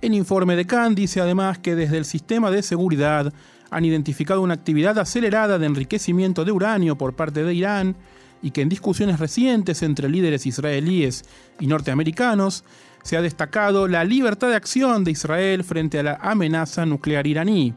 El 0.00 0.14
informe 0.14 0.54
de 0.54 0.66
Khan 0.66 0.94
dice 0.94 1.20
además 1.20 1.58
que 1.58 1.74
desde 1.74 1.98
el 1.98 2.04
sistema 2.04 2.50
de 2.50 2.62
seguridad 2.62 3.32
han 3.70 3.84
identificado 3.84 4.40
una 4.40 4.54
actividad 4.54 4.98
acelerada 4.98 5.58
de 5.58 5.66
enriquecimiento 5.66 6.44
de 6.44 6.52
uranio 6.52 6.96
por 6.96 7.14
parte 7.14 7.42
de 7.42 7.54
Irán 7.54 7.96
y 8.42 8.50
que 8.50 8.62
en 8.62 8.68
discusiones 8.68 9.18
recientes 9.20 9.82
entre 9.82 10.08
líderes 10.08 10.46
israelíes 10.46 11.24
y 11.60 11.66
norteamericanos 11.66 12.64
se 13.02 13.16
ha 13.16 13.22
destacado 13.22 13.88
la 13.88 14.04
libertad 14.04 14.48
de 14.48 14.56
acción 14.56 15.04
de 15.04 15.12
Israel 15.12 15.64
frente 15.64 15.98
a 15.98 16.02
la 16.02 16.14
amenaza 16.20 16.84
nuclear 16.86 17.26
iraní. 17.26 17.74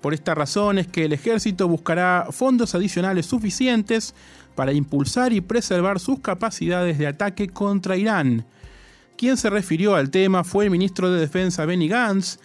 Por 0.00 0.14
esta 0.14 0.34
razón 0.34 0.78
es 0.78 0.86
que 0.86 1.04
el 1.04 1.12
ejército 1.12 1.68
buscará 1.68 2.28
fondos 2.30 2.74
adicionales 2.74 3.26
suficientes 3.26 4.14
para 4.54 4.72
impulsar 4.72 5.32
y 5.32 5.40
preservar 5.40 6.00
sus 6.00 6.20
capacidades 6.20 6.98
de 6.98 7.06
ataque 7.06 7.48
contra 7.48 7.96
Irán. 7.96 8.44
Quien 9.16 9.36
se 9.36 9.50
refirió 9.50 9.94
al 9.94 10.10
tema 10.10 10.44
fue 10.44 10.64
el 10.64 10.70
ministro 10.70 11.10
de 11.10 11.20
Defensa 11.20 11.64
Benny 11.64 11.88
Gantz, 11.88 12.38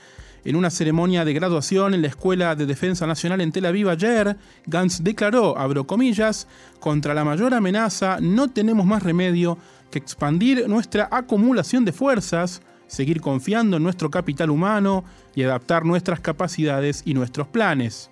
en 0.43 0.55
una 0.55 0.69
ceremonia 0.69 1.24
de 1.24 1.33
graduación 1.33 1.93
en 1.93 2.01
la 2.01 2.07
Escuela 2.07 2.55
de 2.55 2.65
Defensa 2.65 3.05
Nacional 3.05 3.41
en 3.41 3.51
Tel 3.51 3.65
Aviv 3.65 3.89
ayer, 3.89 4.38
Gantz 4.65 5.03
declaró, 5.03 5.57
abro 5.57 5.86
comillas, 5.86 6.48
contra 6.79 7.13
la 7.13 7.24
mayor 7.24 7.53
amenaza 7.53 8.17
no 8.19 8.50
tenemos 8.50 8.86
más 8.86 9.03
remedio 9.03 9.57
que 9.91 10.00
expandir 10.00 10.67
nuestra 10.67 11.07
acumulación 11.12 11.86
de 11.86 11.91
fuerzas, 11.91 12.62
seguir 12.88 13.21
confiando 13.21 13.77
en 13.77 13.83
nuestro 13.83 14.10
capital 14.10 14.50
humano 14.50 15.03
y 15.36 15.43
adaptar 15.43 15.86
nuestras 15.86 16.19
capacidades 16.19 17.03
y 17.05 17.13
nuestros 17.13 17.48
planes. 17.48 18.10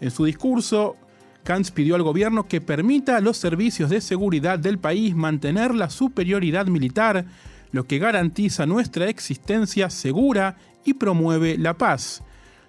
En 0.00 0.10
su 0.10 0.24
discurso, 0.24 0.96
Gantz 1.44 1.70
pidió 1.70 1.94
al 1.94 2.02
gobierno 2.02 2.46
que 2.46 2.60
permita 2.60 3.16
a 3.16 3.20
los 3.20 3.36
servicios 3.36 3.90
de 3.90 4.00
seguridad 4.00 4.58
del 4.58 4.78
país 4.78 5.14
mantener 5.14 5.74
la 5.74 5.90
superioridad 5.90 6.66
militar, 6.66 7.26
lo 7.72 7.86
que 7.86 7.98
garantiza 7.98 8.64
nuestra 8.64 9.08
existencia 9.08 9.90
segura 9.90 10.56
y 10.88 10.94
promueve 10.94 11.58
la 11.58 11.74
paz. 11.74 12.22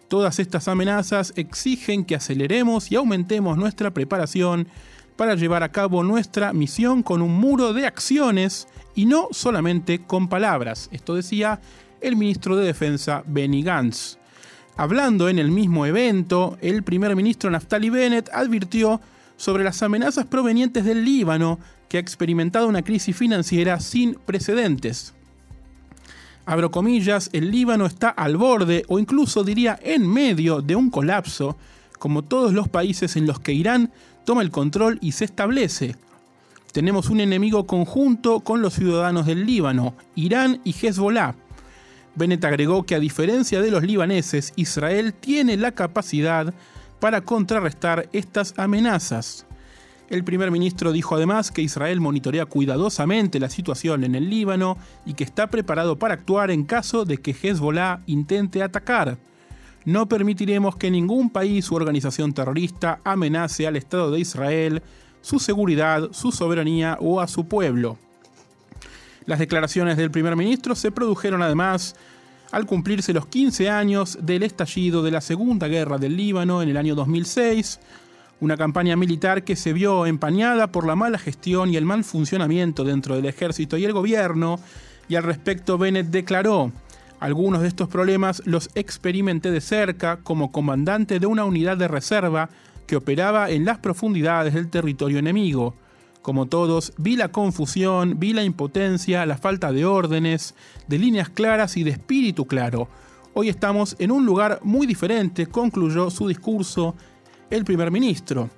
Todas 0.09 0.39
estas 0.39 0.67
amenazas 0.67 1.33
exigen 1.35 2.03
que 2.03 2.15
aceleremos 2.15 2.91
y 2.91 2.95
aumentemos 2.95 3.57
nuestra 3.57 3.91
preparación 3.91 4.67
para 5.15 5.35
llevar 5.35 5.63
a 5.63 5.71
cabo 5.71 6.03
nuestra 6.03 6.51
misión 6.51 7.01
con 7.01 7.21
un 7.21 7.33
muro 7.33 7.73
de 7.73 7.85
acciones 7.85 8.67
y 8.95 9.05
no 9.05 9.27
solamente 9.31 9.99
con 9.99 10.27
palabras. 10.27 10.89
Esto 10.91 11.15
decía 11.15 11.61
el 12.01 12.15
ministro 12.15 12.57
de 12.57 12.65
Defensa 12.65 13.23
Benny 13.25 13.63
Gantz. 13.63 14.17
Hablando 14.75 15.29
en 15.29 15.39
el 15.39 15.51
mismo 15.51 15.85
evento, 15.85 16.57
el 16.61 16.83
primer 16.83 17.15
ministro 17.15 17.49
Naftali 17.49 17.89
Bennett 17.89 18.29
advirtió 18.33 18.99
sobre 19.37 19.63
las 19.63 19.81
amenazas 19.83 20.25
provenientes 20.25 20.83
del 20.83 21.05
Líbano, 21.05 21.59
que 21.87 21.97
ha 21.97 22.01
experimentado 22.01 22.67
una 22.67 22.81
crisis 22.81 23.15
financiera 23.15 23.79
sin 23.79 24.15
precedentes 24.15 25.13
abro 26.49 26.71
comillas, 26.71 27.29
el 27.31 27.51
Líbano 27.51 27.85
está 27.85 28.09
al 28.09 28.35
borde 28.35 28.83
o 28.87 28.97
incluso 28.97 29.43
diría 29.43 29.79
en 29.83 30.11
medio 30.11 30.63
de 30.63 30.75
un 30.75 30.89
colapso, 30.89 31.55
como 31.99 32.23
todos 32.23 32.53
los 32.53 32.67
países 32.67 33.15
en 33.15 33.27
los 33.27 33.39
que 33.39 33.53
Irán 33.53 33.91
toma 34.25 34.41
el 34.41 34.49
control 34.49 34.97
y 34.99 35.11
se 35.11 35.25
establece. 35.25 35.95
Tenemos 36.71 37.11
un 37.11 37.19
enemigo 37.19 37.67
conjunto 37.67 38.39
con 38.39 38.63
los 38.63 38.73
ciudadanos 38.73 39.27
del 39.27 39.45
Líbano, 39.45 39.93
Irán 40.15 40.59
y 40.63 40.73
Hezbollah. 40.73 41.35
Bennett 42.15 42.43
agregó 42.43 42.81
que 42.81 42.95
a 42.95 42.99
diferencia 42.99 43.61
de 43.61 43.69
los 43.69 43.83
libaneses, 43.83 44.51
Israel 44.55 45.13
tiene 45.13 45.55
la 45.55 45.73
capacidad 45.73 46.51
para 46.99 47.21
contrarrestar 47.21 48.09
estas 48.11 48.55
amenazas. 48.57 49.45
El 50.09 50.23
primer 50.23 50.49
ministro 50.49 50.91
dijo 50.91 51.15
además 51.15 51.51
que 51.51 51.61
Israel 51.61 52.01
monitorea 52.01 52.47
cuidadosamente 52.47 53.39
la 53.39 53.49
situación 53.49 54.03
en 54.03 54.15
el 54.15 54.27
Líbano 54.27 54.75
y 55.05 55.13
que 55.13 55.23
está 55.23 55.47
preparado 55.47 55.99
para 55.99 56.15
actuar 56.15 56.49
en 56.49 56.63
caso 56.63 57.05
de 57.05 57.17
que 57.17 57.35
Hezbollah 57.39 58.01
intente 58.07 58.63
atacar. 58.63 59.17
No 59.85 60.09
permitiremos 60.09 60.75
que 60.75 60.89
ningún 60.89 61.29
país 61.29 61.69
u 61.69 61.75
organización 61.75 62.33
terrorista 62.33 62.99
amenace 63.03 63.67
al 63.67 63.75
Estado 63.75 64.09
de 64.11 64.19
Israel, 64.19 64.81
su 65.21 65.39
seguridad, 65.39 66.09
su 66.11 66.31
soberanía 66.31 66.97
o 66.99 67.21
a 67.21 67.27
su 67.27 67.45
pueblo. 67.47 67.97
Las 69.27 69.37
declaraciones 69.37 69.95
del 69.95 70.09
primer 70.09 70.35
ministro 70.35 70.73
se 70.73 70.91
produjeron 70.91 71.43
además 71.43 71.95
al 72.51 72.65
cumplirse 72.65 73.13
los 73.13 73.27
15 73.27 73.69
años 73.69 74.17
del 74.21 74.41
estallido 74.41 75.03
de 75.03 75.11
la 75.11 75.21
Segunda 75.21 75.67
Guerra 75.67 75.99
del 75.99 76.17
Líbano 76.17 76.63
en 76.63 76.69
el 76.69 76.77
año 76.77 76.95
2006, 76.95 77.79
una 78.41 78.57
campaña 78.57 78.95
militar 78.95 79.43
que 79.43 79.55
se 79.55 79.73
vio 79.73 80.05
empañada 80.05 80.71
por 80.71 80.87
la 80.87 80.95
mala 80.95 81.17
gestión 81.17 81.73
y 81.73 81.77
el 81.77 81.85
mal 81.85 82.03
funcionamiento 82.03 82.83
dentro 82.83 83.15
del 83.15 83.25
ejército 83.25 83.77
y 83.77 83.85
el 83.85 83.93
gobierno, 83.93 84.59
y 85.07 85.15
al 85.15 85.23
respecto 85.23 85.77
Bennett 85.77 86.07
declaró, 86.07 86.71
algunos 87.19 87.61
de 87.61 87.67
estos 87.67 87.89
problemas 87.89 88.41
los 88.45 88.69
experimenté 88.75 89.51
de 89.51 89.59
cerca 89.59 90.17
como 90.23 90.51
comandante 90.51 91.19
de 91.19 91.27
una 91.27 91.43
unidad 91.43 91.75
de 91.75 91.89
reserva 91.89 92.49
que 92.87 92.95
operaba 92.95 93.49
en 93.49 93.65
las 93.65 93.79
profundidades 93.79 94.53
del 94.53 94.69
territorio 94.69 95.19
enemigo. 95.19 95.75
Como 96.21 96.47
todos, 96.47 96.93
vi 96.97 97.15
la 97.17 97.29
confusión, 97.29 98.19
vi 98.19 98.33
la 98.33 98.43
impotencia, 98.43 99.25
la 99.25 99.37
falta 99.37 99.71
de 99.71 99.85
órdenes, 99.85 100.55
de 100.87 100.97
líneas 100.97 101.29
claras 101.29 101.75
y 101.75 101.83
de 101.83 101.91
espíritu 101.91 102.45
claro. 102.45 102.87
Hoy 103.33 103.49
estamos 103.49 103.95
en 103.99 104.11
un 104.11 104.25
lugar 104.25 104.59
muy 104.63 104.87
diferente, 104.87 105.47
concluyó 105.47 106.09
su 106.09 106.27
discurso 106.27 106.95
el 107.49 107.65
primer 107.65 107.91
ministro. 107.91 108.49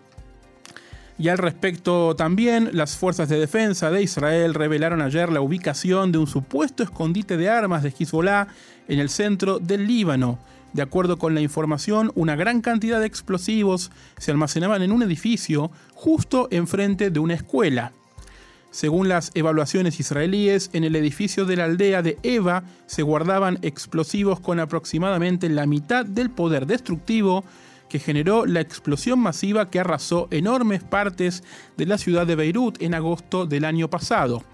Y 1.18 1.30
al 1.30 1.38
respecto 1.38 2.16
también, 2.16 2.72
las 2.74 2.98
fuerzas 2.98 3.30
de 3.30 3.40
defensa 3.40 3.92
de 3.92 4.02
Israel 4.02 4.56
revelaron 4.56 5.02
ayer 5.02 5.32
la 5.32 5.42
ubicación 5.42 6.12
de 6.12 6.18
un 6.18 6.26
supuesto 6.26 6.82
escondite 6.82 7.38
de 7.38 7.50
armas 7.50 7.84
de 7.84 7.94
Hezbollah 7.98 8.48
en 8.88 9.00
el 9.00 9.10
centro 9.10 9.60
del 9.60 9.86
Líbano. 9.86 10.40
De 10.74 10.82
acuerdo 10.82 11.20
con 11.20 11.36
la 11.36 11.42
información, 11.42 12.12
una 12.16 12.36
gran 12.36 12.62
cantidad 12.62 13.00
de 13.00 13.06
explosivos 13.06 13.92
se 14.18 14.32
almacenaban 14.32 14.82
en 14.82 14.92
un 14.92 15.04
edificio 15.04 15.70
justo 15.94 16.48
enfrente 16.50 17.12
de 17.12 17.20
una 17.20 17.36
escuela. 17.36 17.92
Según 18.72 19.10
las 19.10 19.32
evaluaciones 19.36 20.00
israelíes, 20.00 20.70
en 20.72 20.86
el 20.86 20.96
edificio 20.96 21.46
de 21.46 21.58
la 21.58 21.66
aldea 21.66 22.02
de 22.02 22.18
Eva 22.24 22.64
se 22.86 23.04
guardaban 23.04 23.60
explosivos 23.62 24.40
con 24.40 24.62
aproximadamente 24.62 25.50
la 25.50 25.66
mitad 25.66 26.06
del 26.06 26.30
poder 26.30 26.66
destructivo 26.66 27.44
que 27.92 28.00
generó 28.00 28.46
la 28.46 28.62
explosión 28.62 29.20
masiva 29.20 29.70
que 29.70 29.78
arrasó 29.78 30.30
enormes 30.32 30.82
partes 30.82 31.44
de 31.76 31.86
la 31.86 31.98
ciudad 31.98 32.26
de 32.26 32.36
Beirut 32.36 32.82
en 32.82 32.94
agosto 32.94 33.46
del 33.46 33.66
año 33.66 33.90
pasado. 33.90 34.46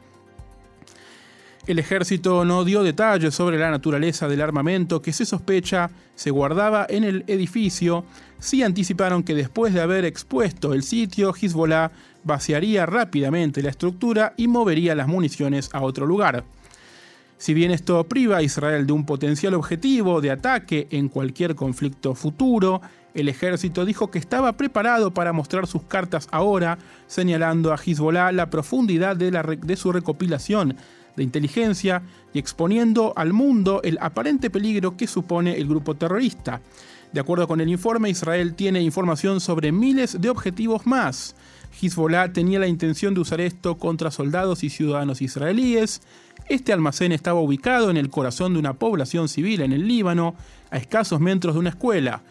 El 1.67 1.77
ejército 1.77 2.45
no 2.45 2.65
dio 2.65 2.81
detalles 2.81 3.35
sobre 3.35 3.59
la 3.59 3.69
naturaleza 3.69 4.27
del 4.27 4.41
armamento 4.41 5.03
que 5.03 5.13
se 5.13 5.23
sospecha 5.23 5.91
se 6.15 6.31
guardaba 6.31 6.87
en 6.89 7.03
el 7.03 7.25
edificio, 7.27 8.05
sí 8.39 8.63
anticiparon 8.63 9.21
que 9.21 9.35
después 9.35 9.71
de 9.71 9.81
haber 9.81 10.03
expuesto 10.03 10.73
el 10.73 10.81
sitio, 10.81 11.31
Hezbollah 11.39 11.91
vaciaría 12.23 12.87
rápidamente 12.87 13.61
la 13.61 13.69
estructura 13.69 14.33
y 14.35 14.47
movería 14.47 14.95
las 14.95 15.07
municiones 15.07 15.69
a 15.73 15.81
otro 15.81 16.07
lugar. 16.07 16.43
Si 17.37 17.53
bien 17.53 17.69
esto 17.71 18.03
priva 18.05 18.37
a 18.37 18.41
Israel 18.41 18.87
de 18.87 18.93
un 18.93 19.05
potencial 19.05 19.53
objetivo 19.53 20.21
de 20.21 20.31
ataque 20.31 20.87
en 20.89 21.07
cualquier 21.07 21.53
conflicto 21.55 22.15
futuro, 22.15 22.81
el 23.13 23.29
ejército 23.29 23.85
dijo 23.85 24.09
que 24.09 24.17
estaba 24.17 24.53
preparado 24.53 25.13
para 25.13 25.33
mostrar 25.33 25.67
sus 25.67 25.83
cartas 25.83 26.27
ahora, 26.31 26.79
señalando 27.05 27.71
a 27.71 27.77
Hezbollah 27.77 28.31
la 28.31 28.49
profundidad 28.49 29.15
de, 29.15 29.75
su 29.75 29.91
recopilación 29.91 30.77
de 31.15 31.23
inteligencia 31.23 32.01
y 32.33 32.39
exponiendo 32.39 33.13
al 33.15 33.33
mundo 33.33 33.81
el 33.83 33.97
aparente 34.01 34.49
peligro 34.49 34.97
que 34.97 35.07
supone 35.07 35.57
el 35.57 35.67
grupo 35.67 35.95
terrorista. 35.95 36.61
De 37.11 37.19
acuerdo 37.19 37.47
con 37.47 37.61
el 37.61 37.69
informe, 37.69 38.09
Israel 38.09 38.53
tiene 38.53 38.81
información 38.81 39.41
sobre 39.41 39.71
miles 39.71 40.19
de 40.19 40.29
objetivos 40.29 40.85
más. 40.85 41.35
Hezbollah 41.81 42.33
tenía 42.33 42.59
la 42.59 42.67
intención 42.67 43.13
de 43.13 43.21
usar 43.21 43.41
esto 43.41 43.77
contra 43.77 44.11
soldados 44.11 44.63
y 44.63 44.69
ciudadanos 44.69 45.21
israelíes. 45.21 46.01
Este 46.49 46.71
almacén 46.71 47.11
estaba 47.11 47.41
ubicado 47.41 47.89
en 47.89 47.97
el 47.97 48.09
corazón 48.09 48.53
de 48.53 48.59
una 48.59 48.73
población 48.73 49.27
civil 49.27 49.61
en 49.61 49.73
el 49.73 49.87
Líbano, 49.87 50.35
a 50.71 50.77
escasos 50.77 51.19
metros 51.19 51.55
de 51.55 51.59
una 51.59 51.69
escuela. 51.69 52.21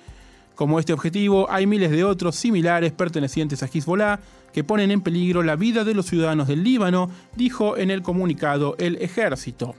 Como 0.54 0.78
este 0.80 0.94
objetivo, 0.94 1.50
hay 1.50 1.66
miles 1.66 1.90
de 1.90 2.02
otros 2.02 2.34
similares 2.34 2.92
pertenecientes 2.92 3.62
a 3.62 3.66
Hezbollah 3.66 4.20
que 4.54 4.64
ponen 4.64 4.90
en 4.90 5.02
peligro 5.02 5.42
la 5.42 5.54
vida 5.54 5.84
de 5.84 5.92
los 5.92 6.06
ciudadanos 6.06 6.48
del 6.48 6.64
Líbano, 6.64 7.10
dijo 7.34 7.76
en 7.76 7.90
el 7.90 8.02
comunicado 8.02 8.74
el 8.78 8.96
ejército. 8.96 9.74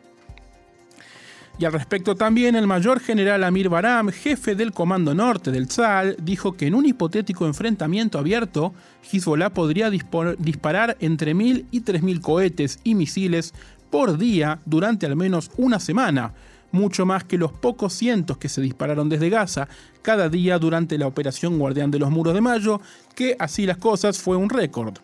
Y 1.60 1.65
al 1.65 1.73
respecto 1.73 2.13
también 2.13 2.56
el 2.56 2.67
mayor 2.67 3.00
general 3.00 3.43
Amir 3.43 3.69
Baram, 3.69 4.10
jefe 4.10 4.54
del 4.54 4.71
Comando 4.71 5.15
Norte 5.15 5.50
del 5.50 5.67
Tzal, 5.67 6.15
dijo 6.21 6.56
que 6.56 6.67
en 6.67 6.76
un 6.76 6.86
hipotético 6.86 7.47
enfrentamiento 7.47 8.19
abierto, 8.19 8.76
Hezbollah 9.12 9.50
podría 9.50 9.89
disparar 9.89 10.97
entre 11.00 11.34
1.000 11.34 11.65
y 11.71 11.82
3.000 11.82 12.21
cohetes 12.21 12.80
y 12.84 12.93
misiles 12.93 13.56
por 13.89 14.17
día 14.17 14.60
durante 14.65 15.06
al 15.06 15.15
menos 15.15 15.52
una 15.58 15.80
semana, 15.80 16.34
mucho 16.71 17.06
más 17.06 17.23
que 17.23 17.38
los 17.38 17.52
pocos 17.52 17.93
cientos 17.93 18.38
que 18.38 18.50
se 18.50 18.62
dispararon 18.62 19.10
desde 19.10 19.30
Gaza 19.30 19.67
cada 20.02 20.30
día 20.30 20.60
durante 20.60 20.97
la 20.97 21.08
operación 21.08 21.58
Guardián 21.58 21.91
de 21.91 22.00
los 22.00 22.12
Muros 22.12 22.34
de 22.34 22.41
Mayo, 22.41 22.82
que 23.15 23.36
así 23.39 23.65
las 23.65 23.78
cosas 23.78 24.19
fue 24.19 24.38
un 24.38 24.50
récord. 24.50 24.97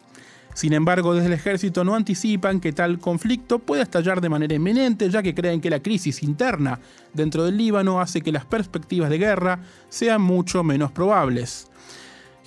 Sin 0.54 0.74
embargo, 0.74 1.15
desde 1.15 1.28
el 1.28 1.34
ejército 1.34 1.84
no 1.84 1.96
anticipan 1.96 2.60
que 2.60 2.74
tal 2.74 3.00
conflicto 3.00 3.58
pueda 3.58 3.82
estallar 3.84 4.22
de 4.22 4.30
manera 4.30 4.54
inminente, 4.54 5.10
ya 5.10 5.24
que 5.24 5.34
creen 5.34 5.62
que 5.62 5.72
la 5.72 5.80
crisis 5.80 6.22
interna 6.22 6.80
dentro 7.12 7.43
del 7.43 7.58
Líbano 7.58 8.00
hace 8.00 8.22
que 8.22 8.32
las 8.32 8.46
perspectivas 8.46 9.10
de 9.10 9.17
guerra 9.17 9.60
sean 9.89 10.22
mucho 10.22 10.63
menos 10.63 10.91
probables. 10.91 11.67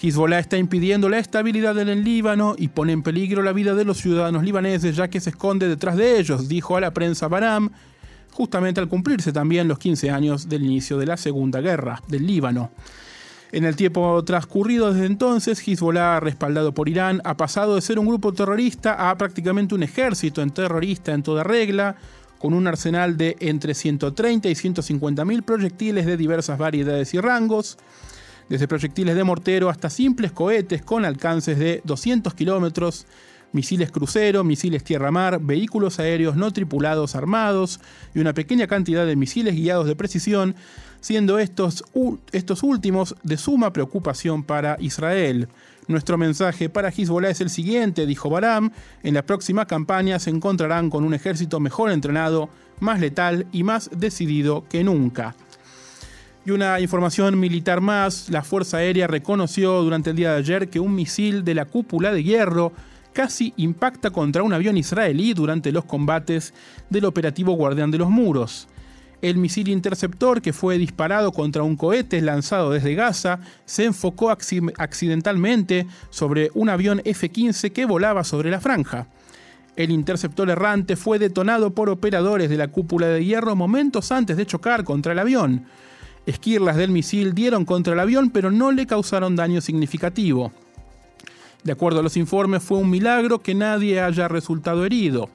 Hezbollah 0.00 0.38
está 0.38 0.58
impidiendo 0.58 1.08
la 1.08 1.18
estabilidad 1.18 1.78
en 1.78 1.88
el 1.88 2.04
Líbano 2.04 2.54
y 2.58 2.68
pone 2.68 2.92
en 2.92 3.02
peligro 3.02 3.42
la 3.42 3.52
vida 3.52 3.74
de 3.74 3.84
los 3.84 3.96
ciudadanos 3.96 4.44
libaneses 4.44 4.94
ya 4.94 5.08
que 5.08 5.20
se 5.20 5.30
esconde 5.30 5.68
detrás 5.68 5.96
de 5.96 6.18
ellos, 6.18 6.48
dijo 6.48 6.76
a 6.76 6.80
la 6.80 6.92
prensa 6.92 7.28
Baram, 7.28 7.70
justamente 8.32 8.78
al 8.80 8.88
cumplirse 8.88 9.32
también 9.32 9.68
los 9.68 9.78
15 9.78 10.10
años 10.10 10.48
del 10.50 10.64
inicio 10.64 10.98
de 10.98 11.06
la 11.06 11.16
Segunda 11.16 11.62
Guerra 11.62 12.02
del 12.08 12.26
Líbano. 12.26 12.70
En 13.52 13.64
el 13.64 13.74
tiempo 13.74 14.22
transcurrido 14.24 14.92
desde 14.92 15.06
entonces, 15.06 15.66
Hezbollah, 15.66 16.20
respaldado 16.20 16.74
por 16.74 16.90
Irán, 16.90 17.22
ha 17.24 17.38
pasado 17.38 17.76
de 17.76 17.80
ser 17.80 17.98
un 17.98 18.06
grupo 18.06 18.34
terrorista 18.34 19.08
a 19.08 19.16
prácticamente 19.16 19.74
un 19.74 19.82
ejército 19.82 20.42
en 20.42 20.50
terrorista 20.50 21.14
en 21.14 21.22
toda 21.22 21.42
regla, 21.42 21.96
con 22.38 22.52
un 22.52 22.66
arsenal 22.66 23.16
de 23.16 23.36
entre 23.40 23.72
130 23.72 24.48
y 24.48 24.54
150 24.54 25.24
mil 25.24 25.42
proyectiles 25.42 26.04
de 26.04 26.18
diversas 26.18 26.58
variedades 26.58 27.14
y 27.14 27.20
rangos, 27.20 27.78
desde 28.48 28.68
proyectiles 28.68 29.16
de 29.16 29.24
mortero 29.24 29.70
hasta 29.70 29.90
simples 29.90 30.32
cohetes 30.32 30.82
con 30.82 31.04
alcances 31.04 31.58
de 31.58 31.80
200 31.84 32.34
kilómetros, 32.34 33.06
misiles 33.52 33.90
crucero, 33.90 34.44
misiles 34.44 34.84
tierra-mar, 34.84 35.40
vehículos 35.40 35.98
aéreos 35.98 36.36
no 36.36 36.52
tripulados 36.52 37.16
armados 37.16 37.80
y 38.14 38.20
una 38.20 38.34
pequeña 38.34 38.66
cantidad 38.66 39.06
de 39.06 39.16
misiles 39.16 39.54
guiados 39.54 39.86
de 39.86 39.96
precisión, 39.96 40.54
siendo 41.00 41.38
estos, 41.38 41.84
estos 42.32 42.62
últimos 42.62 43.16
de 43.22 43.36
suma 43.36 43.72
preocupación 43.72 44.44
para 44.44 44.76
Israel. 44.80 45.48
Nuestro 45.88 46.18
mensaje 46.18 46.68
para 46.68 46.88
Hezbollah 46.88 47.30
es 47.30 47.40
el 47.40 47.48
siguiente, 47.48 48.06
dijo 48.06 48.28
Baram, 48.28 48.72
en 49.04 49.14
la 49.14 49.24
próxima 49.24 49.66
campaña 49.66 50.18
se 50.18 50.30
encontrarán 50.30 50.90
con 50.90 51.04
un 51.04 51.14
ejército 51.14 51.60
mejor 51.60 51.92
entrenado, 51.92 52.50
más 52.80 53.00
letal 53.00 53.46
y 53.52 53.62
más 53.62 53.88
decidido 53.96 54.64
que 54.68 54.82
nunca. 54.82 55.36
Y 56.46 56.52
una 56.52 56.78
información 56.78 57.40
militar 57.40 57.80
más, 57.80 58.30
la 58.30 58.44
Fuerza 58.44 58.76
Aérea 58.76 59.08
reconoció 59.08 59.82
durante 59.82 60.10
el 60.10 60.16
día 60.16 60.30
de 60.30 60.38
ayer 60.38 60.68
que 60.70 60.78
un 60.78 60.94
misil 60.94 61.44
de 61.44 61.56
la 61.56 61.64
cúpula 61.64 62.12
de 62.12 62.22
hierro 62.22 62.72
casi 63.12 63.52
impacta 63.56 64.10
contra 64.10 64.44
un 64.44 64.52
avión 64.52 64.76
israelí 64.76 65.34
durante 65.34 65.72
los 65.72 65.86
combates 65.86 66.54
del 66.88 67.06
operativo 67.06 67.54
Guardián 67.54 67.90
de 67.90 67.98
los 67.98 68.10
Muros. 68.10 68.68
El 69.22 69.38
misil 69.38 69.66
interceptor 69.66 70.40
que 70.40 70.52
fue 70.52 70.78
disparado 70.78 71.32
contra 71.32 71.64
un 71.64 71.74
cohete 71.74 72.20
lanzado 72.20 72.70
desde 72.70 72.94
Gaza 72.94 73.40
se 73.64 73.84
enfocó 73.84 74.30
accidentalmente 74.30 75.88
sobre 76.10 76.52
un 76.54 76.68
avión 76.68 77.02
F-15 77.04 77.72
que 77.72 77.86
volaba 77.86 78.22
sobre 78.22 78.52
la 78.52 78.60
franja. 78.60 79.08
El 79.74 79.90
interceptor 79.90 80.48
errante 80.48 80.94
fue 80.94 81.18
detonado 81.18 81.74
por 81.74 81.90
operadores 81.90 82.48
de 82.48 82.56
la 82.56 82.68
cúpula 82.68 83.08
de 83.08 83.24
hierro 83.24 83.56
momentos 83.56 84.12
antes 84.12 84.36
de 84.36 84.46
chocar 84.46 84.84
contra 84.84 85.10
el 85.10 85.18
avión. 85.18 85.66
Esquirlas 86.26 86.76
del 86.76 86.90
misil 86.90 87.34
dieron 87.34 87.64
contra 87.64 87.94
el 87.94 88.00
avión 88.00 88.30
pero 88.30 88.50
no 88.50 88.72
le 88.72 88.86
causaron 88.86 89.36
daño 89.36 89.60
significativo. 89.60 90.52
De 91.62 91.72
acuerdo 91.72 92.00
a 92.00 92.02
los 92.02 92.16
informes, 92.16 92.62
fue 92.62 92.78
un 92.78 92.90
milagro 92.90 93.40
que 93.40 93.54
nadie 93.54 94.00
haya 94.00 94.28
resultado 94.28 94.84
herido. 94.84 95.28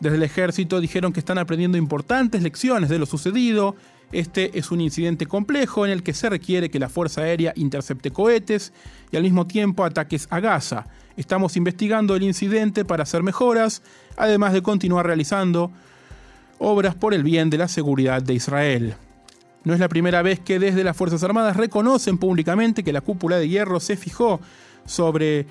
Desde 0.00 0.16
el 0.16 0.22
ejército 0.22 0.80
dijeron 0.80 1.12
que 1.12 1.20
están 1.20 1.38
aprendiendo 1.38 1.78
importantes 1.78 2.42
lecciones 2.42 2.90
de 2.90 2.98
lo 2.98 3.06
sucedido. 3.06 3.74
Este 4.12 4.58
es 4.58 4.70
un 4.70 4.80
incidente 4.80 5.26
complejo 5.26 5.84
en 5.84 5.92
el 5.92 6.02
que 6.02 6.14
se 6.14 6.28
requiere 6.28 6.70
que 6.70 6.78
la 6.78 6.88
Fuerza 6.88 7.22
Aérea 7.22 7.52
intercepte 7.56 8.10
cohetes 8.10 8.72
y 9.10 9.16
al 9.16 9.22
mismo 9.22 9.46
tiempo 9.46 9.84
ataques 9.84 10.26
a 10.30 10.40
Gaza. 10.40 10.86
Estamos 11.16 11.56
investigando 11.56 12.14
el 12.16 12.22
incidente 12.22 12.84
para 12.84 13.04
hacer 13.04 13.22
mejoras, 13.22 13.82
además 14.16 14.52
de 14.52 14.62
continuar 14.62 15.06
realizando 15.06 15.70
obras 16.58 16.94
por 16.94 17.14
el 17.14 17.22
bien 17.22 17.50
de 17.50 17.58
la 17.58 17.68
seguridad 17.68 18.22
de 18.22 18.34
Israel. 18.34 18.94
No 19.64 19.72
es 19.72 19.80
la 19.80 19.88
primera 19.88 20.20
vez 20.20 20.40
que 20.40 20.58
desde 20.58 20.84
las 20.84 20.94
Fuerzas 20.94 21.22
Armadas 21.22 21.56
reconocen 21.56 22.18
públicamente 22.18 22.84
que 22.84 22.92
la 22.92 23.00
cúpula 23.00 23.38
de 23.38 23.48
hierro 23.48 23.80
se 23.80 23.96
fijó 23.96 24.40
sobre 24.84 25.46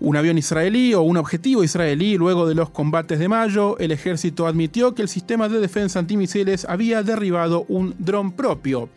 un 0.00 0.16
avión 0.16 0.36
israelí 0.36 0.92
o 0.92 1.00
un 1.00 1.16
objetivo 1.16 1.64
israelí 1.64 2.18
luego 2.18 2.46
de 2.46 2.54
los 2.54 2.68
combates 2.68 3.18
de 3.18 3.28
mayo, 3.28 3.78
el 3.78 3.90
ejército 3.90 4.46
admitió 4.46 4.94
que 4.94 5.00
el 5.00 5.08
sistema 5.08 5.48
de 5.48 5.60
defensa 5.60 5.98
antimisiles 5.98 6.66
había 6.68 7.02
derribado 7.02 7.64
un 7.68 7.94
dron 7.98 8.32
propio. 8.32 8.90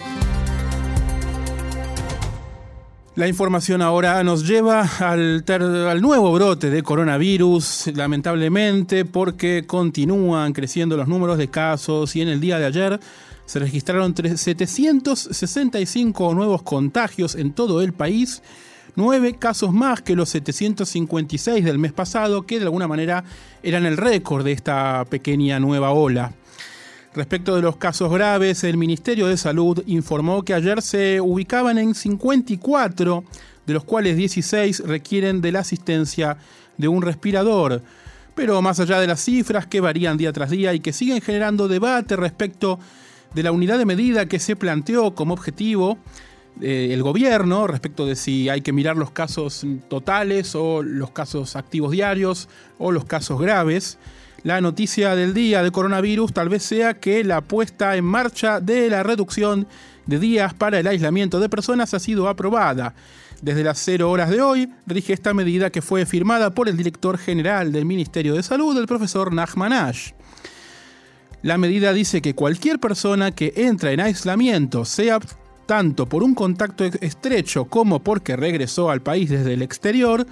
La 3.16 3.30
información 3.30 3.82
ahora 3.82 4.22
nos 4.26 4.46
lleva 4.46 4.82
al, 5.00 5.46
al, 5.48 6.02
nuevo 6.02 6.34
brote 6.34 6.70
de 6.70 6.84
coronavirus, 6.84 7.92
lamentablemente 7.96 9.06
porque 9.06 9.64
continúan 9.66 10.52
creciendo 10.52 10.98
los 10.98 11.08
números 11.08 11.38
de 11.38 11.48
casos 11.48 12.14
y 12.18 12.22
en 12.22 12.28
el 12.28 12.42
día 12.42 12.60
de 12.60 12.66
ayer 12.66 13.00
se 13.46 13.60
registraron 13.60 14.16
765 14.16 16.34
nuevos 16.34 16.64
contagios 16.64 17.36
en 17.36 17.54
todo 17.54 17.82
el 17.82 17.94
país 17.94 18.42
nueve 18.96 19.36
casos 19.38 19.74
más 19.74 20.02
que 20.02 20.16
los 20.16 20.30
756 20.30 21.64
del 21.64 21.80
mes 21.80 21.94
pasado, 21.94 22.46
que 22.46 22.60
de 22.60 22.66
alguna 22.66 22.88
manera 22.88 23.24
eran 23.62 23.86
el 23.86 23.98
récord 23.98 24.44
de 24.44 24.54
esta 24.54 25.06
pequeña 25.06 25.60
nueva 25.60 25.92
ola. 25.92 26.34
Respecto 27.14 27.56
de 27.56 27.62
los 27.62 27.78
casos 27.78 28.12
graves, 28.12 28.64
el 28.64 28.78
Ministerio 28.78 29.28
de 29.28 29.38
Salud 29.38 29.84
informó 29.86 30.44
que 30.44 30.54
ayer 30.54 30.82
se 30.82 31.22
ubicaban 31.22 31.78
en 31.78 31.96
54, 31.96 33.24
de 33.66 33.74
los 33.74 33.86
cuales 33.86 34.18
16 34.18 34.84
requieren 34.86 35.42
de 35.42 35.52
la 35.52 35.60
asistencia 35.60 36.38
de 36.78 36.88
un 36.88 37.02
respirador. 37.02 37.82
Pero 38.36 38.62
más 38.62 38.82
allá 38.82 39.00
de 39.00 39.08
las 39.08 39.24
cifras 39.24 39.66
que 39.66 39.80
varían 39.80 40.18
día 40.18 40.34
tras 40.34 40.50
día 40.50 40.74
y 40.74 40.82
que 40.82 40.92
siguen 40.92 41.22
generando 41.22 41.70
debate 41.70 42.18
respecto 42.18 42.80
de 43.36 43.44
la 43.44 43.52
unidad 43.52 43.78
de 43.78 43.86
medida 43.86 44.28
que 44.28 44.40
se 44.40 44.56
planteó 44.56 45.14
como 45.14 45.34
objetivo, 45.34 45.98
eh, 46.62 46.90
el 46.92 47.04
gobierno 47.04 47.68
respecto 47.68 48.06
de 48.06 48.16
si 48.16 48.48
hay 48.48 48.62
que 48.62 48.72
mirar 48.72 48.96
los 48.96 49.12
casos 49.12 49.66
totales 49.90 50.56
o 50.56 50.82
los 50.82 51.12
casos 51.12 51.58
activos 51.58 51.92
diarios 51.92 52.48
o 52.80 52.94
los 52.94 53.04
casos 53.04 53.40
graves. 53.40 54.00
La 54.44 54.62
noticia 54.62 55.16
del 55.16 55.34
día 55.34 55.64
de 55.64 55.72
coronavirus 55.72 56.32
tal 56.32 56.48
vez 56.48 56.64
sea 56.64 56.94
que 56.94 57.26
la 57.26 57.42
puesta 57.42 57.98
en 57.98 58.06
marcha 58.06 58.62
de 58.62 58.90
la 58.90 59.04
reducción 59.04 59.68
de 60.06 60.18
días 60.18 60.54
para 60.54 60.80
el 60.80 60.88
aislamiento 60.88 61.42
de 61.42 61.50
personas 61.50 61.94
ha 61.94 62.00
sido 62.00 62.30
aprobada. 62.30 62.94
Desde 63.42 63.64
las 63.66 63.80
0 63.80 64.10
horas 64.10 64.30
de 64.30 64.42
hoy 64.42 64.72
rige 64.88 65.12
esta 65.12 65.34
medida 65.34 65.72
que 65.72 65.82
fue 65.82 66.06
firmada 66.06 66.52
por 66.52 66.70
el 66.70 66.78
director 66.78 67.18
general 67.18 67.74
del 67.74 67.84
Ministerio 67.84 68.34
de 68.34 68.44
Salud, 68.44 68.78
el 68.78 68.88
profesor 68.88 69.34
Nachman 69.34 69.74
Ash. 69.74 70.12
La 71.46 71.60
medida 71.60 71.94
dice 71.94 72.24
que 72.24 72.34
cualquier 72.34 72.80
persona 72.80 73.30
que 73.30 73.54
entra 73.56 73.92
en 73.92 74.00
aislamiento, 74.00 74.84
sea 74.84 75.20
tanto 75.68 76.10
por 76.10 76.24
un 76.24 76.34
contacto 76.34 76.86
estrecho 76.86 77.66
como 77.66 78.00
porque 78.00 78.36
regresó 78.36 78.90
al 78.90 79.04
país 79.04 79.30
desde 79.30 79.54
el 79.54 79.62
exterior, 79.62 80.26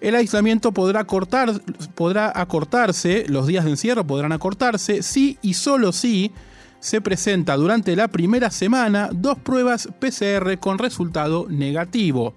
el 0.00 0.16
aislamiento 0.16 0.72
podrá, 0.72 1.04
cortar, 1.04 1.52
podrá 1.94 2.32
acortarse, 2.34 3.26
los 3.28 3.46
días 3.46 3.64
de 3.64 3.70
encierro 3.70 4.04
podrán 4.04 4.32
acortarse 4.32 5.04
si 5.04 5.38
y 5.40 5.54
solo 5.54 5.92
si 5.92 6.32
se 6.80 7.00
presenta 7.00 7.54
durante 7.54 7.94
la 7.94 8.08
primera 8.08 8.50
semana 8.50 9.08
dos 9.12 9.38
pruebas 9.38 9.88
PCR 10.00 10.58
con 10.58 10.78
resultado 10.78 11.46
negativo. 11.48 12.34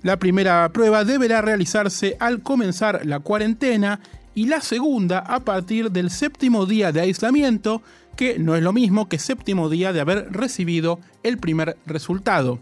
La 0.00 0.16
primera 0.16 0.70
prueba 0.72 1.04
deberá 1.04 1.42
realizarse 1.42 2.16
al 2.18 2.40
comenzar 2.40 3.04
la 3.04 3.20
cuarentena 3.20 4.00
y 4.34 4.46
la 4.46 4.60
segunda 4.60 5.18
a 5.18 5.40
partir 5.40 5.90
del 5.90 6.10
séptimo 6.10 6.66
día 6.66 6.92
de 6.92 7.00
aislamiento 7.00 7.82
que 8.16 8.38
no 8.38 8.54
es 8.54 8.62
lo 8.62 8.72
mismo 8.72 9.08
que 9.08 9.18
séptimo 9.18 9.68
día 9.68 9.92
de 9.92 10.00
haber 10.00 10.32
recibido 10.32 11.00
el 11.22 11.38
primer 11.38 11.76
resultado. 11.86 12.58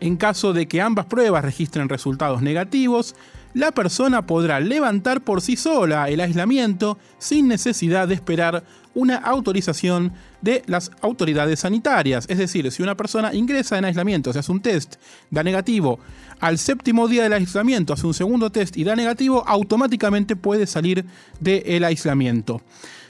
En 0.00 0.16
caso 0.16 0.52
de 0.52 0.68
que 0.68 0.80
ambas 0.80 1.06
pruebas 1.06 1.44
registren 1.44 1.88
resultados 1.88 2.40
negativos, 2.40 3.16
la 3.54 3.72
persona 3.72 4.26
podrá 4.26 4.60
levantar 4.60 5.22
por 5.22 5.40
sí 5.40 5.56
sola 5.56 6.08
el 6.08 6.20
aislamiento 6.20 6.98
sin 7.18 7.48
necesidad 7.48 8.08
de 8.08 8.14
esperar 8.14 8.64
una 8.94 9.16
autorización 9.16 10.12
de 10.40 10.62
las 10.66 10.90
autoridades 11.00 11.60
sanitarias. 11.60 12.26
Es 12.28 12.38
decir, 12.38 12.70
si 12.70 12.82
una 12.82 12.96
persona 12.96 13.34
ingresa 13.34 13.78
en 13.78 13.84
aislamiento, 13.84 14.32
se 14.32 14.40
hace 14.40 14.52
un 14.52 14.60
test, 14.60 14.96
da 15.30 15.42
negativo, 15.42 15.98
al 16.40 16.58
séptimo 16.58 17.08
día 17.08 17.22
del 17.24 17.32
aislamiento 17.32 17.92
hace 17.92 18.06
un 18.06 18.14
segundo 18.14 18.50
test 18.50 18.76
y 18.76 18.84
da 18.84 18.94
negativo, 18.94 19.44
automáticamente 19.46 20.36
puede 20.36 20.66
salir 20.66 21.04
del 21.40 21.84
aislamiento. 21.84 22.62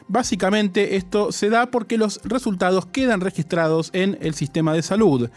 Básicamente 0.08 0.96
esto 0.96 1.32
se 1.32 1.50
da 1.50 1.70
porque 1.70 1.98
los 1.98 2.20
resultados 2.24 2.86
quedan 2.86 3.20
registrados 3.20 3.90
en 3.92 4.16
el 4.22 4.34
sistema 4.34 4.72
de 4.72 4.82
salud. 4.82 5.30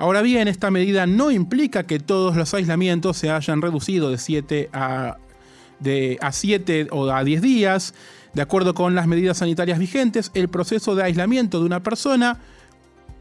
Ahora 0.00 0.22
bien, 0.22 0.46
esta 0.46 0.70
medida 0.70 1.06
no 1.06 1.32
implica 1.32 1.82
que 1.82 1.98
todos 1.98 2.36
los 2.36 2.54
aislamientos 2.54 3.16
se 3.16 3.30
hayan 3.30 3.60
reducido 3.60 4.10
de 4.10 4.18
7 4.18 4.70
a, 4.72 5.16
de, 5.80 6.18
a 6.20 6.30
7 6.30 6.86
o 6.92 7.10
a 7.10 7.24
10 7.24 7.42
días. 7.42 7.94
De 8.32 8.40
acuerdo 8.40 8.74
con 8.74 8.94
las 8.94 9.08
medidas 9.08 9.38
sanitarias 9.38 9.80
vigentes, 9.80 10.30
el 10.34 10.48
proceso 10.48 10.94
de 10.94 11.02
aislamiento 11.02 11.58
de 11.58 11.66
una 11.66 11.82
persona 11.82 12.38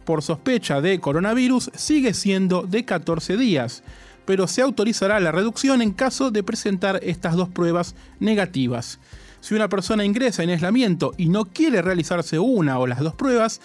por 0.05 0.21
sospecha 0.21 0.79
de 0.79 0.99
coronavirus 0.99 1.71
sigue 1.73 2.13
siendo 2.13 2.61
de 2.61 2.85
14 2.85 3.37
días, 3.37 3.81
pero 4.25 4.45
se 4.45 4.61
autorizará 4.61 5.19
la 5.19 5.31
reducción 5.31 5.81
en 5.81 5.93
caso 5.93 6.29
de 6.29 6.43
presentar 6.43 6.99
estas 7.01 7.35
dos 7.35 7.49
pruebas 7.49 7.95
negativas. 8.19 8.99
Si 9.41 9.55
una 9.55 9.69
persona 9.69 10.05
ingresa 10.05 10.43
en 10.43 10.51
aislamiento 10.51 11.13
y 11.17 11.29
no 11.29 11.45
quiere 11.45 11.81
realizarse 11.81 12.37
una 12.37 12.77
o 12.79 12.85
las 12.85 12.99
dos 12.99 13.15
pruebas, 13.15 13.61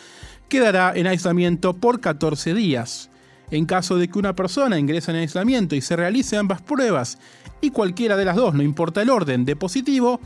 quedará 0.48 0.92
en 0.94 1.06
aislamiento 1.06 1.74
por 1.74 2.00
14 2.00 2.54
días. 2.54 3.10
En 3.50 3.66
caso 3.66 3.96
de 3.96 4.08
que 4.08 4.18
una 4.18 4.34
persona 4.34 4.78
ingrese 4.78 5.10
en 5.10 5.18
aislamiento 5.18 5.74
y 5.74 5.82
se 5.82 5.96
realice 5.96 6.36
ambas 6.36 6.62
pruebas 6.62 7.18
y 7.60 7.70
cualquiera 7.70 8.16
de 8.16 8.24
las 8.24 8.36
dos, 8.36 8.54
no 8.54 8.62
importa 8.62 9.02
el 9.02 9.10
orden, 9.10 9.44
de 9.44 9.56
positivo, 9.56 10.20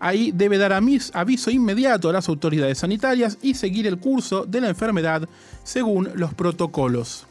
ahí 0.00 0.32
debe 0.32 0.58
dar 0.58 0.72
aviso 0.72 1.50
inmediato 1.50 2.10
a 2.10 2.12
las 2.12 2.28
autoridades 2.28 2.78
sanitarias 2.78 3.38
y 3.40 3.54
seguir 3.54 3.86
el 3.86 3.98
curso 3.98 4.44
de 4.44 4.60
la 4.60 4.68
enfermedad 4.68 5.28
según 5.62 6.10
los 6.16 6.34
protocolos. 6.34 7.26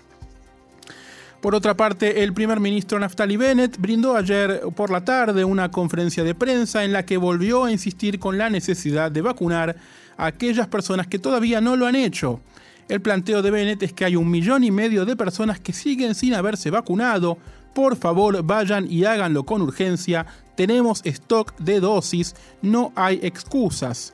Por 1.42 1.56
otra 1.56 1.76
parte, 1.76 2.24
el 2.24 2.34
primer 2.34 2.60
ministro 2.60 3.00
Naftali 3.00 3.36
Bennett 3.36 3.78
brindó 3.80 4.16
ayer 4.16 4.62
por 4.76 4.92
la 4.92 5.04
tarde 5.04 5.44
una 5.44 5.72
conferencia 5.72 6.24
de 6.24 6.36
prensa 6.36 6.84
en 6.84 6.94
la 6.94 7.04
que 7.04 7.18
volvió 7.18 7.66
a 7.66 7.72
insistir 7.72 8.20
con 8.20 8.38
la 8.38 8.50
necesidad 8.52 9.12
de 9.12 9.22
vacunar 9.22 9.76
aquellas 10.22 10.68
personas 10.68 11.08
que 11.08 11.20
todavía 11.20 11.62
no 11.62 11.76
lo 11.76 11.88
han 11.88 11.96
hecho. 11.96 12.42
El 12.88 13.02
planteo 13.02 13.42
de 13.42 13.52
Bennett 13.52 13.84
es 13.84 13.94
que 13.94 14.06
hay 14.06 14.16
un 14.16 14.30
millón 14.30 14.64
y 14.64 14.72
medio 14.72 15.06
de 15.06 15.16
personas 15.16 15.60
que 15.60 15.74
siguen 15.74 16.14
sin 16.14 16.34
haberse 16.34 16.70
vacunado. 16.70 17.38
Por 17.74 17.96
favor, 17.96 18.44
vayan 18.44 18.92
y 18.92 19.06
háganlo 19.06 19.46
con 19.46 19.62
urgencia. 19.62 20.26
Tenemos 20.56 21.02
stock 21.06 21.58
de 21.58 21.80
dosis, 21.80 22.36
no 22.62 22.92
hay 22.96 23.20
excusas. 23.24 24.14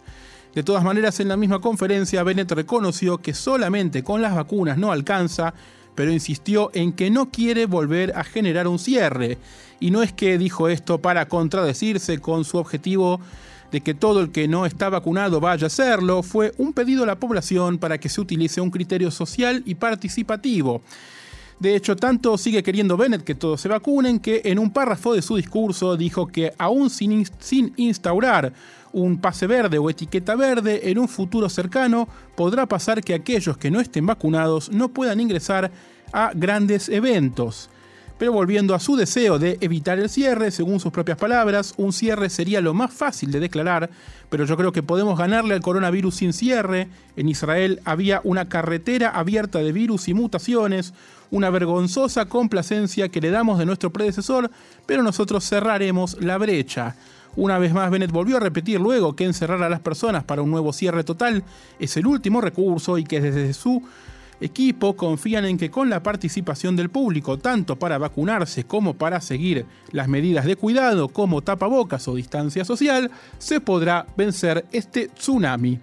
De 0.53 0.63
todas 0.63 0.83
maneras, 0.83 1.19
en 1.19 1.27
la 1.27 1.37
misma 1.37 1.59
conferencia, 1.59 2.23
Bennett 2.23 2.51
reconoció 2.51 3.17
que 3.17 3.33
solamente 3.33 4.03
con 4.03 4.21
las 4.21 4.33
vacunas 4.33 4.77
no 4.77 4.91
alcanza, 4.91 5.53
pero 5.93 6.11
insistió 6.11 6.71
en 6.73 6.93
que 6.93 7.09
no 7.09 7.31
quiere 7.31 7.65
volver 7.65 8.13
a 8.15 8.23
generar 8.23 8.67
un 8.67 8.79
cierre. 8.79 9.37
Y 9.79 9.91
no 9.91 10.03
es 10.03 10.13
que 10.13 10.37
dijo 10.37 10.69
esto 10.69 10.99
para 10.99 11.27
contradecirse 11.27 12.19
con 12.19 12.45
su 12.45 12.57
objetivo 12.57 13.19
de 13.71 13.81
que 13.81 13.93
todo 13.93 14.21
el 14.21 14.31
que 14.31 14.47
no 14.47 14.65
está 14.65 14.89
vacunado 14.89 15.39
vaya 15.39 15.65
a 15.65 15.67
hacerlo, 15.67 16.23
fue 16.23 16.53
un 16.57 16.73
pedido 16.73 17.03
a 17.03 17.07
la 17.07 17.19
población 17.19 17.77
para 17.77 17.97
que 17.97 18.09
se 18.09 18.21
utilice 18.21 18.61
un 18.61 18.71
criterio 18.71 19.11
social 19.11 19.63
y 19.65 19.75
participativo. 19.75 20.81
De 21.59 21.75
hecho, 21.75 21.95
tanto 21.95 22.37
sigue 22.37 22.61
queriendo 22.61 22.97
Bennett 22.97 23.23
que 23.23 23.33
todos 23.33 23.59
se 23.59 23.67
vacunen 23.67 24.19
que 24.19 24.41
en 24.45 24.59
un 24.59 24.71
párrafo 24.71 25.13
de 25.13 25.23
su 25.23 25.35
discurso 25.35 25.97
dijo 25.97 26.27
que 26.27 26.53
aún 26.57 26.91
sin, 26.91 27.25
sin, 27.39 27.73
instaurar 27.77 28.53
un 28.93 29.19
pase 29.19 29.47
verde 29.47 29.79
o 29.79 29.89
etiqueta 29.89 30.35
verde, 30.35 30.91
en 30.91 30.99
un 30.99 31.07
futuro 31.07 31.49
cercano 31.49 32.07
podrá 32.35 32.67
pasar 32.67 33.03
que 33.03 33.15
aquellos 33.15 33.57
que 33.57 33.71
no 33.71 33.81
estén 33.81 34.05
vacunados 34.05 34.71
no 34.71 34.89
puedan 34.89 35.19
ingresar 35.19 35.71
a 36.13 36.31
grandes 36.33 36.89
eventos. 36.89 37.71
Pero 38.17 38.31
volviendo 38.31 38.73
a 38.73 38.79
su 38.79 38.95
deseo 38.95 39.37
de 39.37 39.57
evitar 39.61 39.99
el 39.99 40.09
cierre, 40.09 40.49
según 40.49 40.79
sus 40.79 40.91
propias 40.91 41.17
palabras, 41.17 41.75
un 41.77 41.93
cierre 41.93 42.29
sería 42.29 42.61
lo 42.61 42.73
más 42.73 42.91
fácil 42.91 43.31
de 43.31 43.39
declarar, 43.39 43.91
pero 44.29 44.45
yo 44.45 44.57
creo 44.57 44.71
que 44.71 44.81
podemos 44.81 45.17
ganarle 45.19 45.53
al 45.53 45.61
coronavirus 45.61 46.15
sin 46.15 46.33
cierre. 46.33 46.87
En 47.15 47.29
Israel 47.29 47.79
había 47.85 48.21
una 48.23 48.49
carretera 48.49 49.09
abierta 49.09 49.59
de 49.59 49.71
virus 49.71 50.07
y 50.07 50.15
mutaciones, 50.15 50.93
una 51.29 51.49
vergonzosa 51.49 52.25
complacencia 52.25 53.09
que 53.09 53.21
le 53.21 53.29
damos 53.29 53.59
de 53.59 53.65
nuestro 53.65 53.91
predecesor, 53.91 54.49
pero 54.85 55.03
nosotros 55.03 55.47
cerraremos 55.47 56.17
la 56.19 56.37
brecha. 56.37 56.95
Una 57.35 57.59
vez 57.59 57.71
más, 57.71 57.91
Bennett 57.91 58.11
volvió 58.11 58.37
a 58.37 58.39
repetir 58.39 58.79
luego 58.79 59.15
que 59.15 59.25
encerrar 59.25 59.61
a 59.61 59.69
las 59.69 59.79
personas 59.79 60.23
para 60.23 60.41
un 60.41 60.49
nuevo 60.49 60.73
cierre 60.73 61.03
total 61.03 61.43
es 61.79 61.95
el 61.95 62.07
último 62.07 62.41
recurso 62.41 62.97
y 62.97 63.03
que 63.03 63.21
desde 63.21 63.53
su 63.53 63.83
equipo 64.41 64.95
confían 64.95 65.45
en 65.45 65.57
que 65.57 65.71
con 65.71 65.89
la 65.89 66.03
participación 66.03 66.75
del 66.75 66.89
público, 66.89 67.37
tanto 67.37 67.77
para 67.77 67.97
vacunarse 67.97 68.65
como 68.65 68.95
para 68.95 69.21
seguir 69.21 69.65
las 69.91 70.07
medidas 70.07 70.45
de 70.45 70.55
cuidado 70.55 71.09
como 71.09 71.41
tapabocas 71.41 72.07
o 72.07 72.15
distancia 72.15 72.65
social, 72.65 73.11
se 73.37 73.61
podrá 73.61 74.05
vencer 74.15 74.65
este 74.71 75.07
tsunami. 75.07 75.79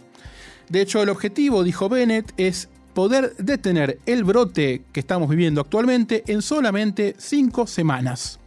De 0.68 0.80
hecho, 0.80 1.02
el 1.02 1.08
objetivo, 1.08 1.62
dijo 1.62 1.88
Bennett, 1.88 2.32
es 2.36 2.68
poder 2.94 3.34
detener 3.36 3.98
el 4.06 4.24
brote 4.24 4.82
que 4.92 5.00
estamos 5.00 5.28
viviendo 5.28 5.60
actualmente 5.60 6.22
en 6.28 6.40
solamente 6.40 7.14
cinco 7.18 7.66
semanas. 7.66 8.38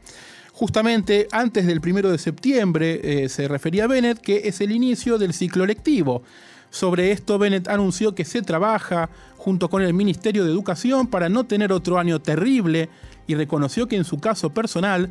Justamente 0.54 1.28
antes 1.32 1.68
del 1.68 1.82
primero 1.82 2.10
de 2.10 2.18
septiembre 2.18 3.00
eh, 3.04 3.30
se 3.30 3.48
refería 3.48 3.86
Bennett 3.86 4.20
que 4.20 4.42
es 4.46 4.60
el 4.60 4.72
inicio 4.72 5.20
del 5.20 5.34
ciclo 5.34 5.68
lectivo. 5.68 6.24
Sobre 6.70 7.12
esto, 7.12 7.38
Bennett 7.38 7.68
anunció 7.68 8.14
que 8.14 8.26
se 8.26 8.42
trabaja 8.42 9.10
junto 9.38 9.70
con 9.70 9.82
el 9.82 9.94
Ministerio 9.94 10.44
de 10.44 10.52
Educación 10.52 11.08
para 11.08 11.30
no 11.30 11.46
tener 11.46 11.72
otro 11.72 11.98
año 11.98 12.20
terrible 12.20 12.90
y 13.28 13.36
reconoció 13.36 13.88
que 13.88 13.96
en 13.96 14.04
su 14.04 14.20
caso 14.20 14.50
personal, 14.52 15.10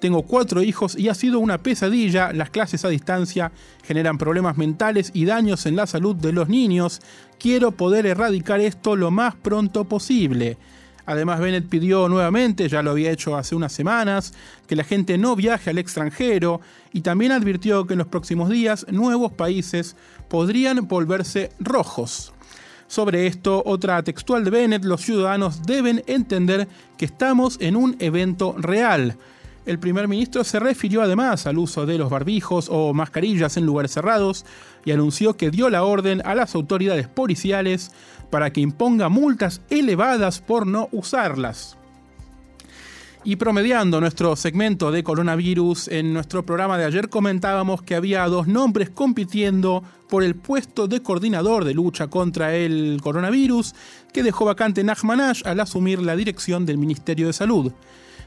tengo 0.00 0.22
cuatro 0.22 0.62
hijos 0.62 0.96
y 0.96 1.08
ha 1.08 1.14
sido 1.14 1.40
una 1.40 1.58
pesadilla, 1.58 2.32
las 2.32 2.50
clases 2.50 2.84
a 2.84 2.88
distancia 2.88 3.50
generan 3.82 4.16
problemas 4.16 4.56
mentales 4.56 5.10
y 5.12 5.24
daños 5.24 5.66
en 5.66 5.74
la 5.74 5.86
salud 5.86 6.14
de 6.14 6.32
los 6.32 6.48
niños, 6.48 7.00
quiero 7.38 7.72
poder 7.72 8.06
erradicar 8.06 8.60
esto 8.60 8.94
lo 8.94 9.10
más 9.10 9.34
pronto 9.34 9.84
posible. 9.84 10.56
Además, 11.04 11.40
Bennett 11.40 11.66
pidió 11.68 12.06
nuevamente, 12.06 12.68
ya 12.68 12.82
lo 12.82 12.90
había 12.90 13.10
hecho 13.10 13.34
hace 13.34 13.54
unas 13.54 13.72
semanas, 13.72 14.34
que 14.66 14.76
la 14.76 14.84
gente 14.84 15.16
no 15.16 15.34
viaje 15.36 15.70
al 15.70 15.78
extranjero 15.78 16.60
y 16.92 17.00
también 17.00 17.32
advirtió 17.32 17.86
que 17.86 17.94
en 17.94 18.00
los 18.00 18.08
próximos 18.08 18.50
días 18.50 18.84
nuevos 18.90 19.32
países 19.32 19.96
podrían 20.28 20.86
volverse 20.86 21.50
rojos. 21.58 22.32
Sobre 22.86 23.26
esto, 23.26 23.62
otra 23.66 24.02
textual 24.02 24.44
de 24.44 24.50
Bennett, 24.50 24.84
los 24.84 25.02
ciudadanos 25.02 25.62
deben 25.62 26.02
entender 26.06 26.68
que 26.96 27.04
estamos 27.04 27.58
en 27.60 27.76
un 27.76 27.96
evento 27.98 28.54
real. 28.58 29.16
El 29.66 29.78
primer 29.78 30.08
ministro 30.08 30.44
se 30.44 30.58
refirió 30.58 31.02
además 31.02 31.46
al 31.46 31.58
uso 31.58 31.84
de 31.84 31.98
los 31.98 32.08
barbijos 32.08 32.68
o 32.70 32.94
mascarillas 32.94 33.58
en 33.58 33.66
lugares 33.66 33.92
cerrados 33.92 34.46
y 34.86 34.92
anunció 34.92 35.36
que 35.36 35.50
dio 35.50 35.68
la 35.68 35.84
orden 35.84 36.22
a 36.24 36.34
las 36.34 36.54
autoridades 36.54 37.06
policiales 37.08 37.90
para 38.30 38.50
que 38.50 38.62
imponga 38.62 39.10
multas 39.10 39.60
elevadas 39.68 40.40
por 40.40 40.66
no 40.66 40.88
usarlas. 40.92 41.77
Y 43.24 43.36
promediando 43.36 44.00
nuestro 44.00 44.36
segmento 44.36 44.90
de 44.90 45.02
coronavirus, 45.02 45.88
en 45.88 46.14
nuestro 46.14 46.46
programa 46.46 46.78
de 46.78 46.84
ayer 46.84 47.08
comentábamos 47.08 47.82
que 47.82 47.94
había 47.94 48.24
dos 48.26 48.46
nombres 48.46 48.90
compitiendo 48.90 49.82
por 50.08 50.22
el 50.22 50.36
puesto 50.36 50.86
de 50.88 51.02
coordinador 51.02 51.64
de 51.64 51.74
lucha 51.74 52.06
contra 52.06 52.54
el 52.54 53.00
coronavirus 53.02 53.74
que 54.12 54.22
dejó 54.22 54.44
vacante 54.44 54.84
Nachmanash 54.84 55.42
al 55.44 55.60
asumir 55.60 56.00
la 56.00 56.16
dirección 56.16 56.64
del 56.64 56.78
Ministerio 56.78 57.26
de 57.26 57.32
Salud. 57.32 57.72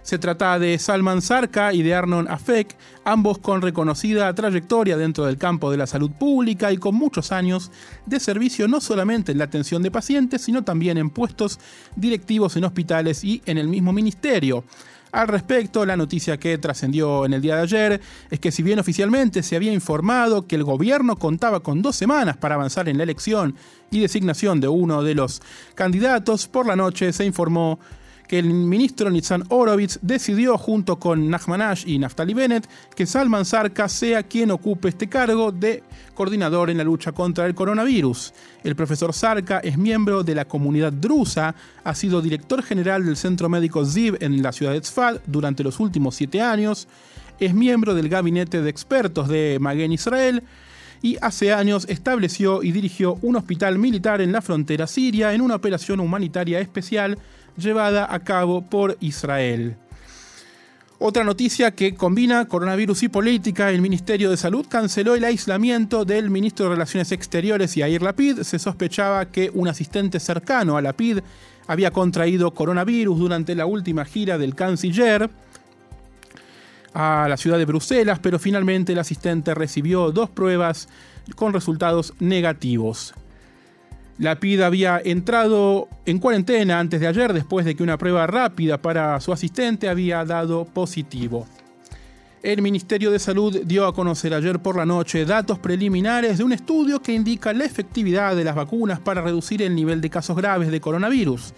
Se 0.04 0.18
trata 0.18 0.58
de 0.58 0.80
Salman 0.80 1.22
Sarka 1.22 1.74
y 1.74 1.84
de 1.84 1.94
Arnon 1.94 2.28
Afek, 2.28 2.76
ambos 3.06 3.38
con 3.38 3.62
reconocida 3.62 4.34
trayectoria 4.34 4.98
dentro 4.98 5.26
del 5.26 5.38
campo 5.38 5.70
de 5.70 5.78
la 5.78 5.86
salud 5.86 6.10
pública 6.12 6.72
y 6.72 6.78
con 6.78 6.96
muchos 6.96 7.32
años 7.32 7.72
de 8.08 8.20
servicio 8.20 8.68
no 8.68 8.82
solamente 8.82 9.32
en 9.32 9.38
la 9.38 9.44
atención 9.44 9.84
de 9.84 9.92
pacientes, 9.92 10.42
sino 10.42 10.64
también 10.64 10.98
en 10.98 11.12
puestos 11.12 11.60
directivos 11.96 12.56
en 12.58 12.64
hospitales 12.64 13.24
y 13.24 13.44
en 13.46 13.60
el 13.60 13.68
mismo 13.68 13.94
ministerio. 13.94 14.64
Al 15.12 15.28
respecto, 15.28 15.86
la 15.86 15.98
noticia 15.98 16.38
que 16.38 16.58
trascendió 16.58 17.26
en 17.26 17.34
el 17.34 17.42
día 17.42 17.58
de 17.58 17.62
ayer 17.64 18.02
es 18.30 18.40
que 18.40 18.52
si 18.52 18.64
bien 18.64 18.80
oficialmente 18.80 19.44
se 19.44 19.58
había 19.58 19.74
informado 19.74 20.48
que 20.48 20.56
el 20.56 20.64
gobierno 20.64 21.18
contaba 21.18 21.60
con 21.60 21.82
dos 21.82 21.98
semanas 21.98 22.38
para 22.38 22.56
avanzar 22.56 22.88
en 22.88 22.98
la 22.98 23.04
elección 23.04 23.56
y 23.92 24.00
designación 24.00 24.62
de 24.62 24.70
uno 24.70 25.04
de 25.04 25.14
los 25.14 25.42
candidatos, 25.76 26.48
por 26.48 26.66
la 26.66 26.78
noche 26.78 27.12
se 27.12 27.26
informó 27.26 27.78
que 28.32 28.40
el 28.40 28.46
ministro 28.46 29.10
Nitzan 29.10 29.44
Orovitz 29.50 30.00
decidió 30.02 30.58
junto 30.58 30.98
con 30.98 31.30
Nachmanash 31.30 31.84
y 31.86 32.00
Naftali 32.00 32.34
Bennett 32.34 32.66
que 32.96 33.06
Salman 33.06 33.44
Sarka 33.44 33.90
sea 33.90 34.24
quien 34.24 34.52
ocupe 34.52 34.88
este 34.88 35.10
cargo 35.10 35.52
de 35.52 35.84
coordinador 36.14 36.70
en 36.70 36.78
la 36.78 36.86
lucha 36.86 37.12
contra 37.12 37.46
el 37.46 37.54
coronavirus. 37.54 38.34
El 38.64 38.78
profesor 38.78 39.12
Sarka 39.12 39.60
es 39.60 39.78
miembro 39.78 40.24
de 40.24 40.34
la 40.34 40.46
comunidad 40.46 40.94
drusa, 40.94 41.56
ha 41.84 41.94
sido 41.94 42.22
director 42.22 42.64
general 42.64 43.06
del 43.06 43.18
Centro 43.18 43.50
Médico 43.50 43.86
Ziv 43.86 44.16
en 44.22 44.42
la 44.42 44.54
ciudad 44.54 44.72
de 44.72 44.80
Tzfat 44.80 45.24
durante 45.26 45.62
los 45.62 45.82
últimos 45.82 46.16
siete 46.16 46.42
años, 46.42 46.88
es 47.38 47.54
miembro 47.54 47.96
del 47.96 48.08
gabinete 48.08 48.62
de 48.62 48.70
expertos 48.70 49.28
de 49.28 49.58
Magen 49.60 49.92
Israel, 49.92 50.42
y 51.02 51.18
hace 51.22 51.52
años 51.52 51.86
estableció 51.90 52.64
y 52.64 52.72
dirigió 52.72 53.18
un 53.24 53.36
hospital 53.36 53.78
militar 53.78 54.22
en 54.22 54.32
la 54.32 54.42
frontera 54.42 54.88
siria 54.88 55.34
en 55.34 55.42
una 55.42 55.56
operación 55.56 56.00
humanitaria 56.00 56.60
especial 56.60 57.18
llevada 57.62 58.14
a 58.14 58.20
cabo 58.20 58.62
por 58.62 58.98
Israel. 59.00 59.78
Otra 61.04 61.24
noticia 61.24 61.72
que 61.72 61.96
combina 61.96 62.48
coronavirus 62.48 63.04
y 63.04 63.10
política, 63.10 63.72
el 63.72 63.82
Ministerio 63.82 64.30
de 64.30 64.38
Salud 64.38 64.68
canceló 64.70 65.16
el 65.16 65.24
aislamiento 65.24 66.06
del 66.06 66.30
ministro 66.30 66.66
de 66.66 66.76
Relaciones 66.76 67.12
Exteriores 67.12 67.74
Yair 67.74 68.04
Lapid. 68.04 68.42
Se 68.42 68.60
sospechaba 68.60 69.26
que 69.26 69.50
un 69.52 69.68
asistente 69.68 70.20
cercano 70.20 70.78
a 70.78 70.82
Lapid 70.84 71.20
había 71.66 71.90
contraído 71.90 72.54
coronavirus 72.54 73.18
durante 73.18 73.56
la 73.56 73.66
última 73.66 74.06
gira 74.06 74.38
del 74.38 74.54
canciller 74.54 75.30
a 76.94 77.26
la 77.28 77.38
ciudad 77.38 77.58
de 77.58 77.66
Bruselas, 77.66 78.20
pero 78.20 78.38
finalmente 78.38 78.92
el 78.92 79.00
asistente 79.00 79.56
recibió 79.56 80.12
dos 80.12 80.30
pruebas 80.30 80.88
con 81.36 81.52
resultados 81.52 82.14
negativos. 82.20 83.16
La 84.18 84.40
PID 84.40 84.62
había 84.62 85.02
entrado 85.04 85.88
en 86.06 86.20
cuarentena 86.20 86.80
antes 86.80 87.00
de 87.00 87.08
ayer 87.08 87.34
después 87.34 87.66
de 87.66 87.76
que 87.76 87.84
una 87.84 87.98
prueba 87.98 88.28
rápida 88.28 88.82
para 88.82 89.20
su 89.20 89.34
asistente 89.34 89.90
había 89.90 90.24
dado 90.26 90.66
positivo. 90.66 91.48
El 92.44 92.64
Ministerio 92.64 93.12
de 93.12 93.20
Salud 93.20 93.62
dio 93.66 93.86
a 93.86 93.94
conocer 93.94 94.34
ayer 94.34 94.60
por 94.60 94.76
la 94.76 94.86
noche 94.86 95.26
datos 95.26 95.60
preliminares 95.60 96.40
de 96.40 96.44
un 96.44 96.52
estudio 96.52 97.00
que 97.00 97.14
indica 97.14 97.54
la 97.54 97.66
efectividad 97.66 98.36
de 98.36 98.44
las 98.44 98.56
vacunas 98.56 99.00
para 99.00 99.22
reducir 99.22 99.62
el 99.62 99.76
nivel 99.76 100.02
de 100.02 100.10
casos 100.10 100.36
graves 100.36 100.72
de 100.72 100.82
coronavirus. 100.82 101.54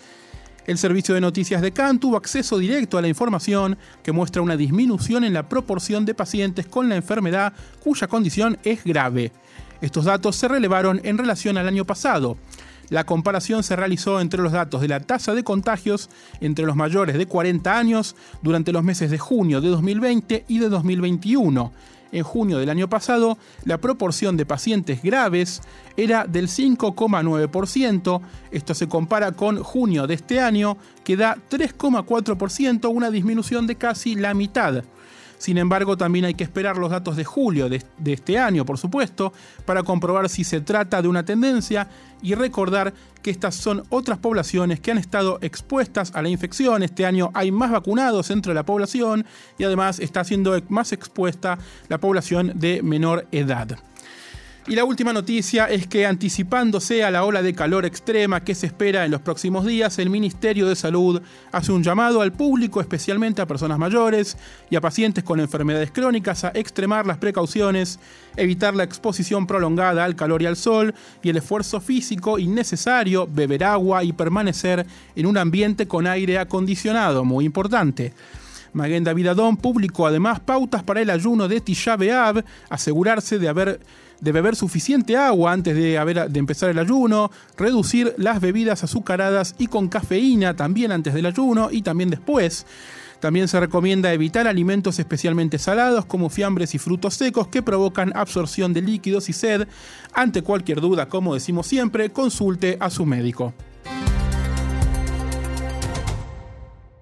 El 0.65 0.77
servicio 0.77 1.15
de 1.15 1.21
noticias 1.21 1.61
de 1.61 1.71
Cannes 1.71 2.01
tuvo 2.01 2.17
acceso 2.17 2.57
directo 2.57 2.97
a 2.97 3.01
la 3.01 3.07
información 3.07 3.77
que 4.01 4.11
muestra 4.11 4.41
una 4.41 4.57
disminución 4.57 5.23
en 5.23 5.33
la 5.33 5.47
proporción 5.47 6.05
de 6.05 6.15
pacientes 6.15 6.65
con 6.65 6.89
la 6.89 6.95
enfermedad 6.95 7.53
cuya 7.81 8.07
condición 8.07 8.57
es 8.63 8.83
grave. 8.83 9.31
Estos 9.83 10.05
datos 10.05 10.37
se 10.37 10.47
relevaron 10.47 11.01
en 11.03 11.17
relación 11.17 11.57
al 11.57 11.67
año 11.67 11.83
pasado. 11.83 12.37
La 12.89 13.03
comparación 13.05 13.63
se 13.63 13.75
realizó 13.75 14.21
entre 14.21 14.41
los 14.41 14.53
datos 14.53 14.79
de 14.79 14.87
la 14.87 15.01
tasa 15.01 15.33
de 15.33 15.43
contagios 15.43 16.09
entre 16.39 16.65
los 16.65 16.77
mayores 16.77 17.17
de 17.17 17.25
40 17.25 17.77
años 17.77 18.15
durante 18.41 18.71
los 18.71 18.81
meses 18.81 19.11
de 19.11 19.17
junio 19.17 19.59
de 19.59 19.67
2020 19.67 20.45
y 20.47 20.59
de 20.59 20.69
2021 20.69 21.73
en 22.13 22.23
junio 22.23 22.59
del 22.59 22.69
año 22.69 22.87
pasado, 22.87 23.37
la 23.65 23.79
proporción 23.79 24.37
de 24.37 24.45
pacientes 24.45 25.01
graves 25.01 25.61
era 25.97 26.25
del 26.25 26.47
5,9%. 26.47 28.21
Esto 28.51 28.73
se 28.73 28.87
compara 28.87 29.31
con 29.31 29.61
junio 29.63 30.07
de 30.07 30.13
este 30.13 30.39
año, 30.39 30.77
que 31.03 31.17
da 31.17 31.37
3,4%, 31.49 32.89
una 32.89 33.09
disminución 33.09 33.67
de 33.67 33.75
casi 33.75 34.15
la 34.15 34.33
mitad. 34.33 34.83
Sin 35.43 35.57
embargo, 35.57 35.97
también 35.97 36.23
hay 36.23 36.35
que 36.35 36.45
esperar 36.45 36.77
los 36.77 36.89
datos 36.89 37.17
de 37.17 37.25
julio 37.25 37.67
de, 37.67 37.83
este 38.05 38.39
año, 38.39 38.65
por 38.65 38.77
supuesto, 38.77 39.33
para 39.65 39.83
comprobar 39.83 40.29
si 40.29 40.45
se 40.45 40.61
trata 40.61 41.01
de 41.01 41.09
una 41.09 41.25
tendencia 41.25 41.89
y 42.21 42.33
recordar 42.33 42.93
que 43.21 43.29
estas 43.29 43.53
son 43.53 43.83
otras 43.89 44.19
poblaciones 44.19 44.79
que 44.79 44.91
han 44.91 44.97
estado 44.97 45.39
expuestas 45.41 46.15
a 46.15 46.21
la 46.21 46.29
infección. 46.29 46.81
Este 46.81 47.05
año 47.05 47.29
hay 47.33 47.51
más 47.51 47.71
vacunados 47.71 48.31
entre 48.31 48.53
la 48.53 48.63
población 48.63 49.25
y 49.57 49.65
además 49.65 49.99
está 49.99 50.23
siendo 50.23 50.57
más 50.69 50.93
expuesta 50.93 51.57
la 51.89 51.97
población 51.97 52.53
de 52.55 52.81
menor 52.81 53.27
edad. 53.33 53.77
Y 54.65 54.75
la 54.75 54.85
última 54.85 55.11
noticia 55.11 55.65
es 55.65 55.87
que 55.87 56.05
anticipándose 56.05 57.03
a 57.03 57.11
la 57.11 57.25
ola 57.25 57.41
de 57.41 57.53
calor 57.53 57.83
extrema 57.85 58.45
que 58.45 58.55
se 58.55 58.65
espera 58.65 59.03
en 59.03 59.11
los 59.11 59.19
próximos 59.19 59.65
días, 59.65 59.99
el 59.99 60.09
Ministerio 60.09 60.69
de 60.69 60.77
Salud 60.77 61.21
hace 61.51 61.73
un 61.73 61.83
llamado 61.83 62.21
al 62.21 62.31
público, 62.31 62.79
especialmente 62.79 63.41
a 63.41 63.45
personas 63.45 63.77
mayores 63.77 64.37
y 64.69 64.77
a 64.77 64.81
pacientes 64.81 65.25
con 65.25 65.41
enfermedades 65.41 65.91
crónicas, 65.91 66.45
a 66.45 66.51
extremar 66.53 67.05
las 67.05 67.17
precauciones, 67.17 67.99
evitar 68.37 68.73
la 68.73 68.85
exposición 68.85 69.47
prolongada 69.47 70.05
al 70.05 70.15
calor 70.15 70.41
y 70.41 70.45
al 70.45 70.55
sol 70.55 70.95
y 71.21 71.27
el 71.27 71.35
esfuerzo 71.35 71.81
físico 71.81 72.39
innecesario, 72.39 73.27
beber 73.29 73.65
agua 73.65 74.05
y 74.05 74.13
permanecer 74.13 74.85
en 75.13 75.25
un 75.25 75.37
ambiente 75.37 75.89
con 75.89 76.07
aire 76.07 76.39
acondicionado, 76.39 77.25
muy 77.25 77.43
importante. 77.43 78.13
Maguen 78.71 79.03
David 79.03 79.27
Adón 79.27 79.57
publicó 79.57 80.07
además 80.07 80.39
pautas 80.39 80.83
para 80.83 81.01
el 81.01 81.09
ayuno 81.09 81.49
de 81.49 81.59
Tisha 81.59 81.97
asegurarse 82.69 83.37
de 83.37 83.49
haber 83.49 83.79
de 84.21 84.31
beber 84.31 84.55
suficiente 84.55 85.17
agua 85.17 85.51
antes 85.51 85.75
de, 85.75 86.27
de 86.29 86.39
empezar 86.39 86.69
el 86.69 86.79
ayuno, 86.79 87.31
reducir 87.57 88.13
las 88.17 88.39
bebidas 88.41 88.83
azucaradas 88.83 89.55
y 89.57 89.67
con 89.67 89.87
cafeína 89.89 90.55
también 90.55 90.91
antes 90.91 91.13
del 91.13 91.25
ayuno 91.25 91.69
y 91.71 91.81
también 91.81 92.09
después. 92.09 92.65
También 93.23 93.47
se 93.47 93.57
recomienda 93.57 94.11
evitar 94.11 94.49
alimentos 94.49 94.99
especialmente 94.99 95.57
salados 95.57 96.03
como 96.03 96.29
fiambres 96.29 96.75
y 96.75 96.77
frutos 96.77 97.13
secos 97.13 97.47
que 97.47 97.61
provocan 97.61 98.11
absorción 98.17 98.73
de 98.73 98.81
líquidos 98.81 99.29
y 99.29 99.33
sed. 99.33 99.65
Ante 100.13 100.41
cualquier 100.41 100.81
duda, 100.81 101.07
como 101.07 101.33
decimos 101.33 101.65
siempre, 101.67 102.09
consulte 102.09 102.75
a 102.81 102.89
su 102.89 103.05
médico. 103.05 103.53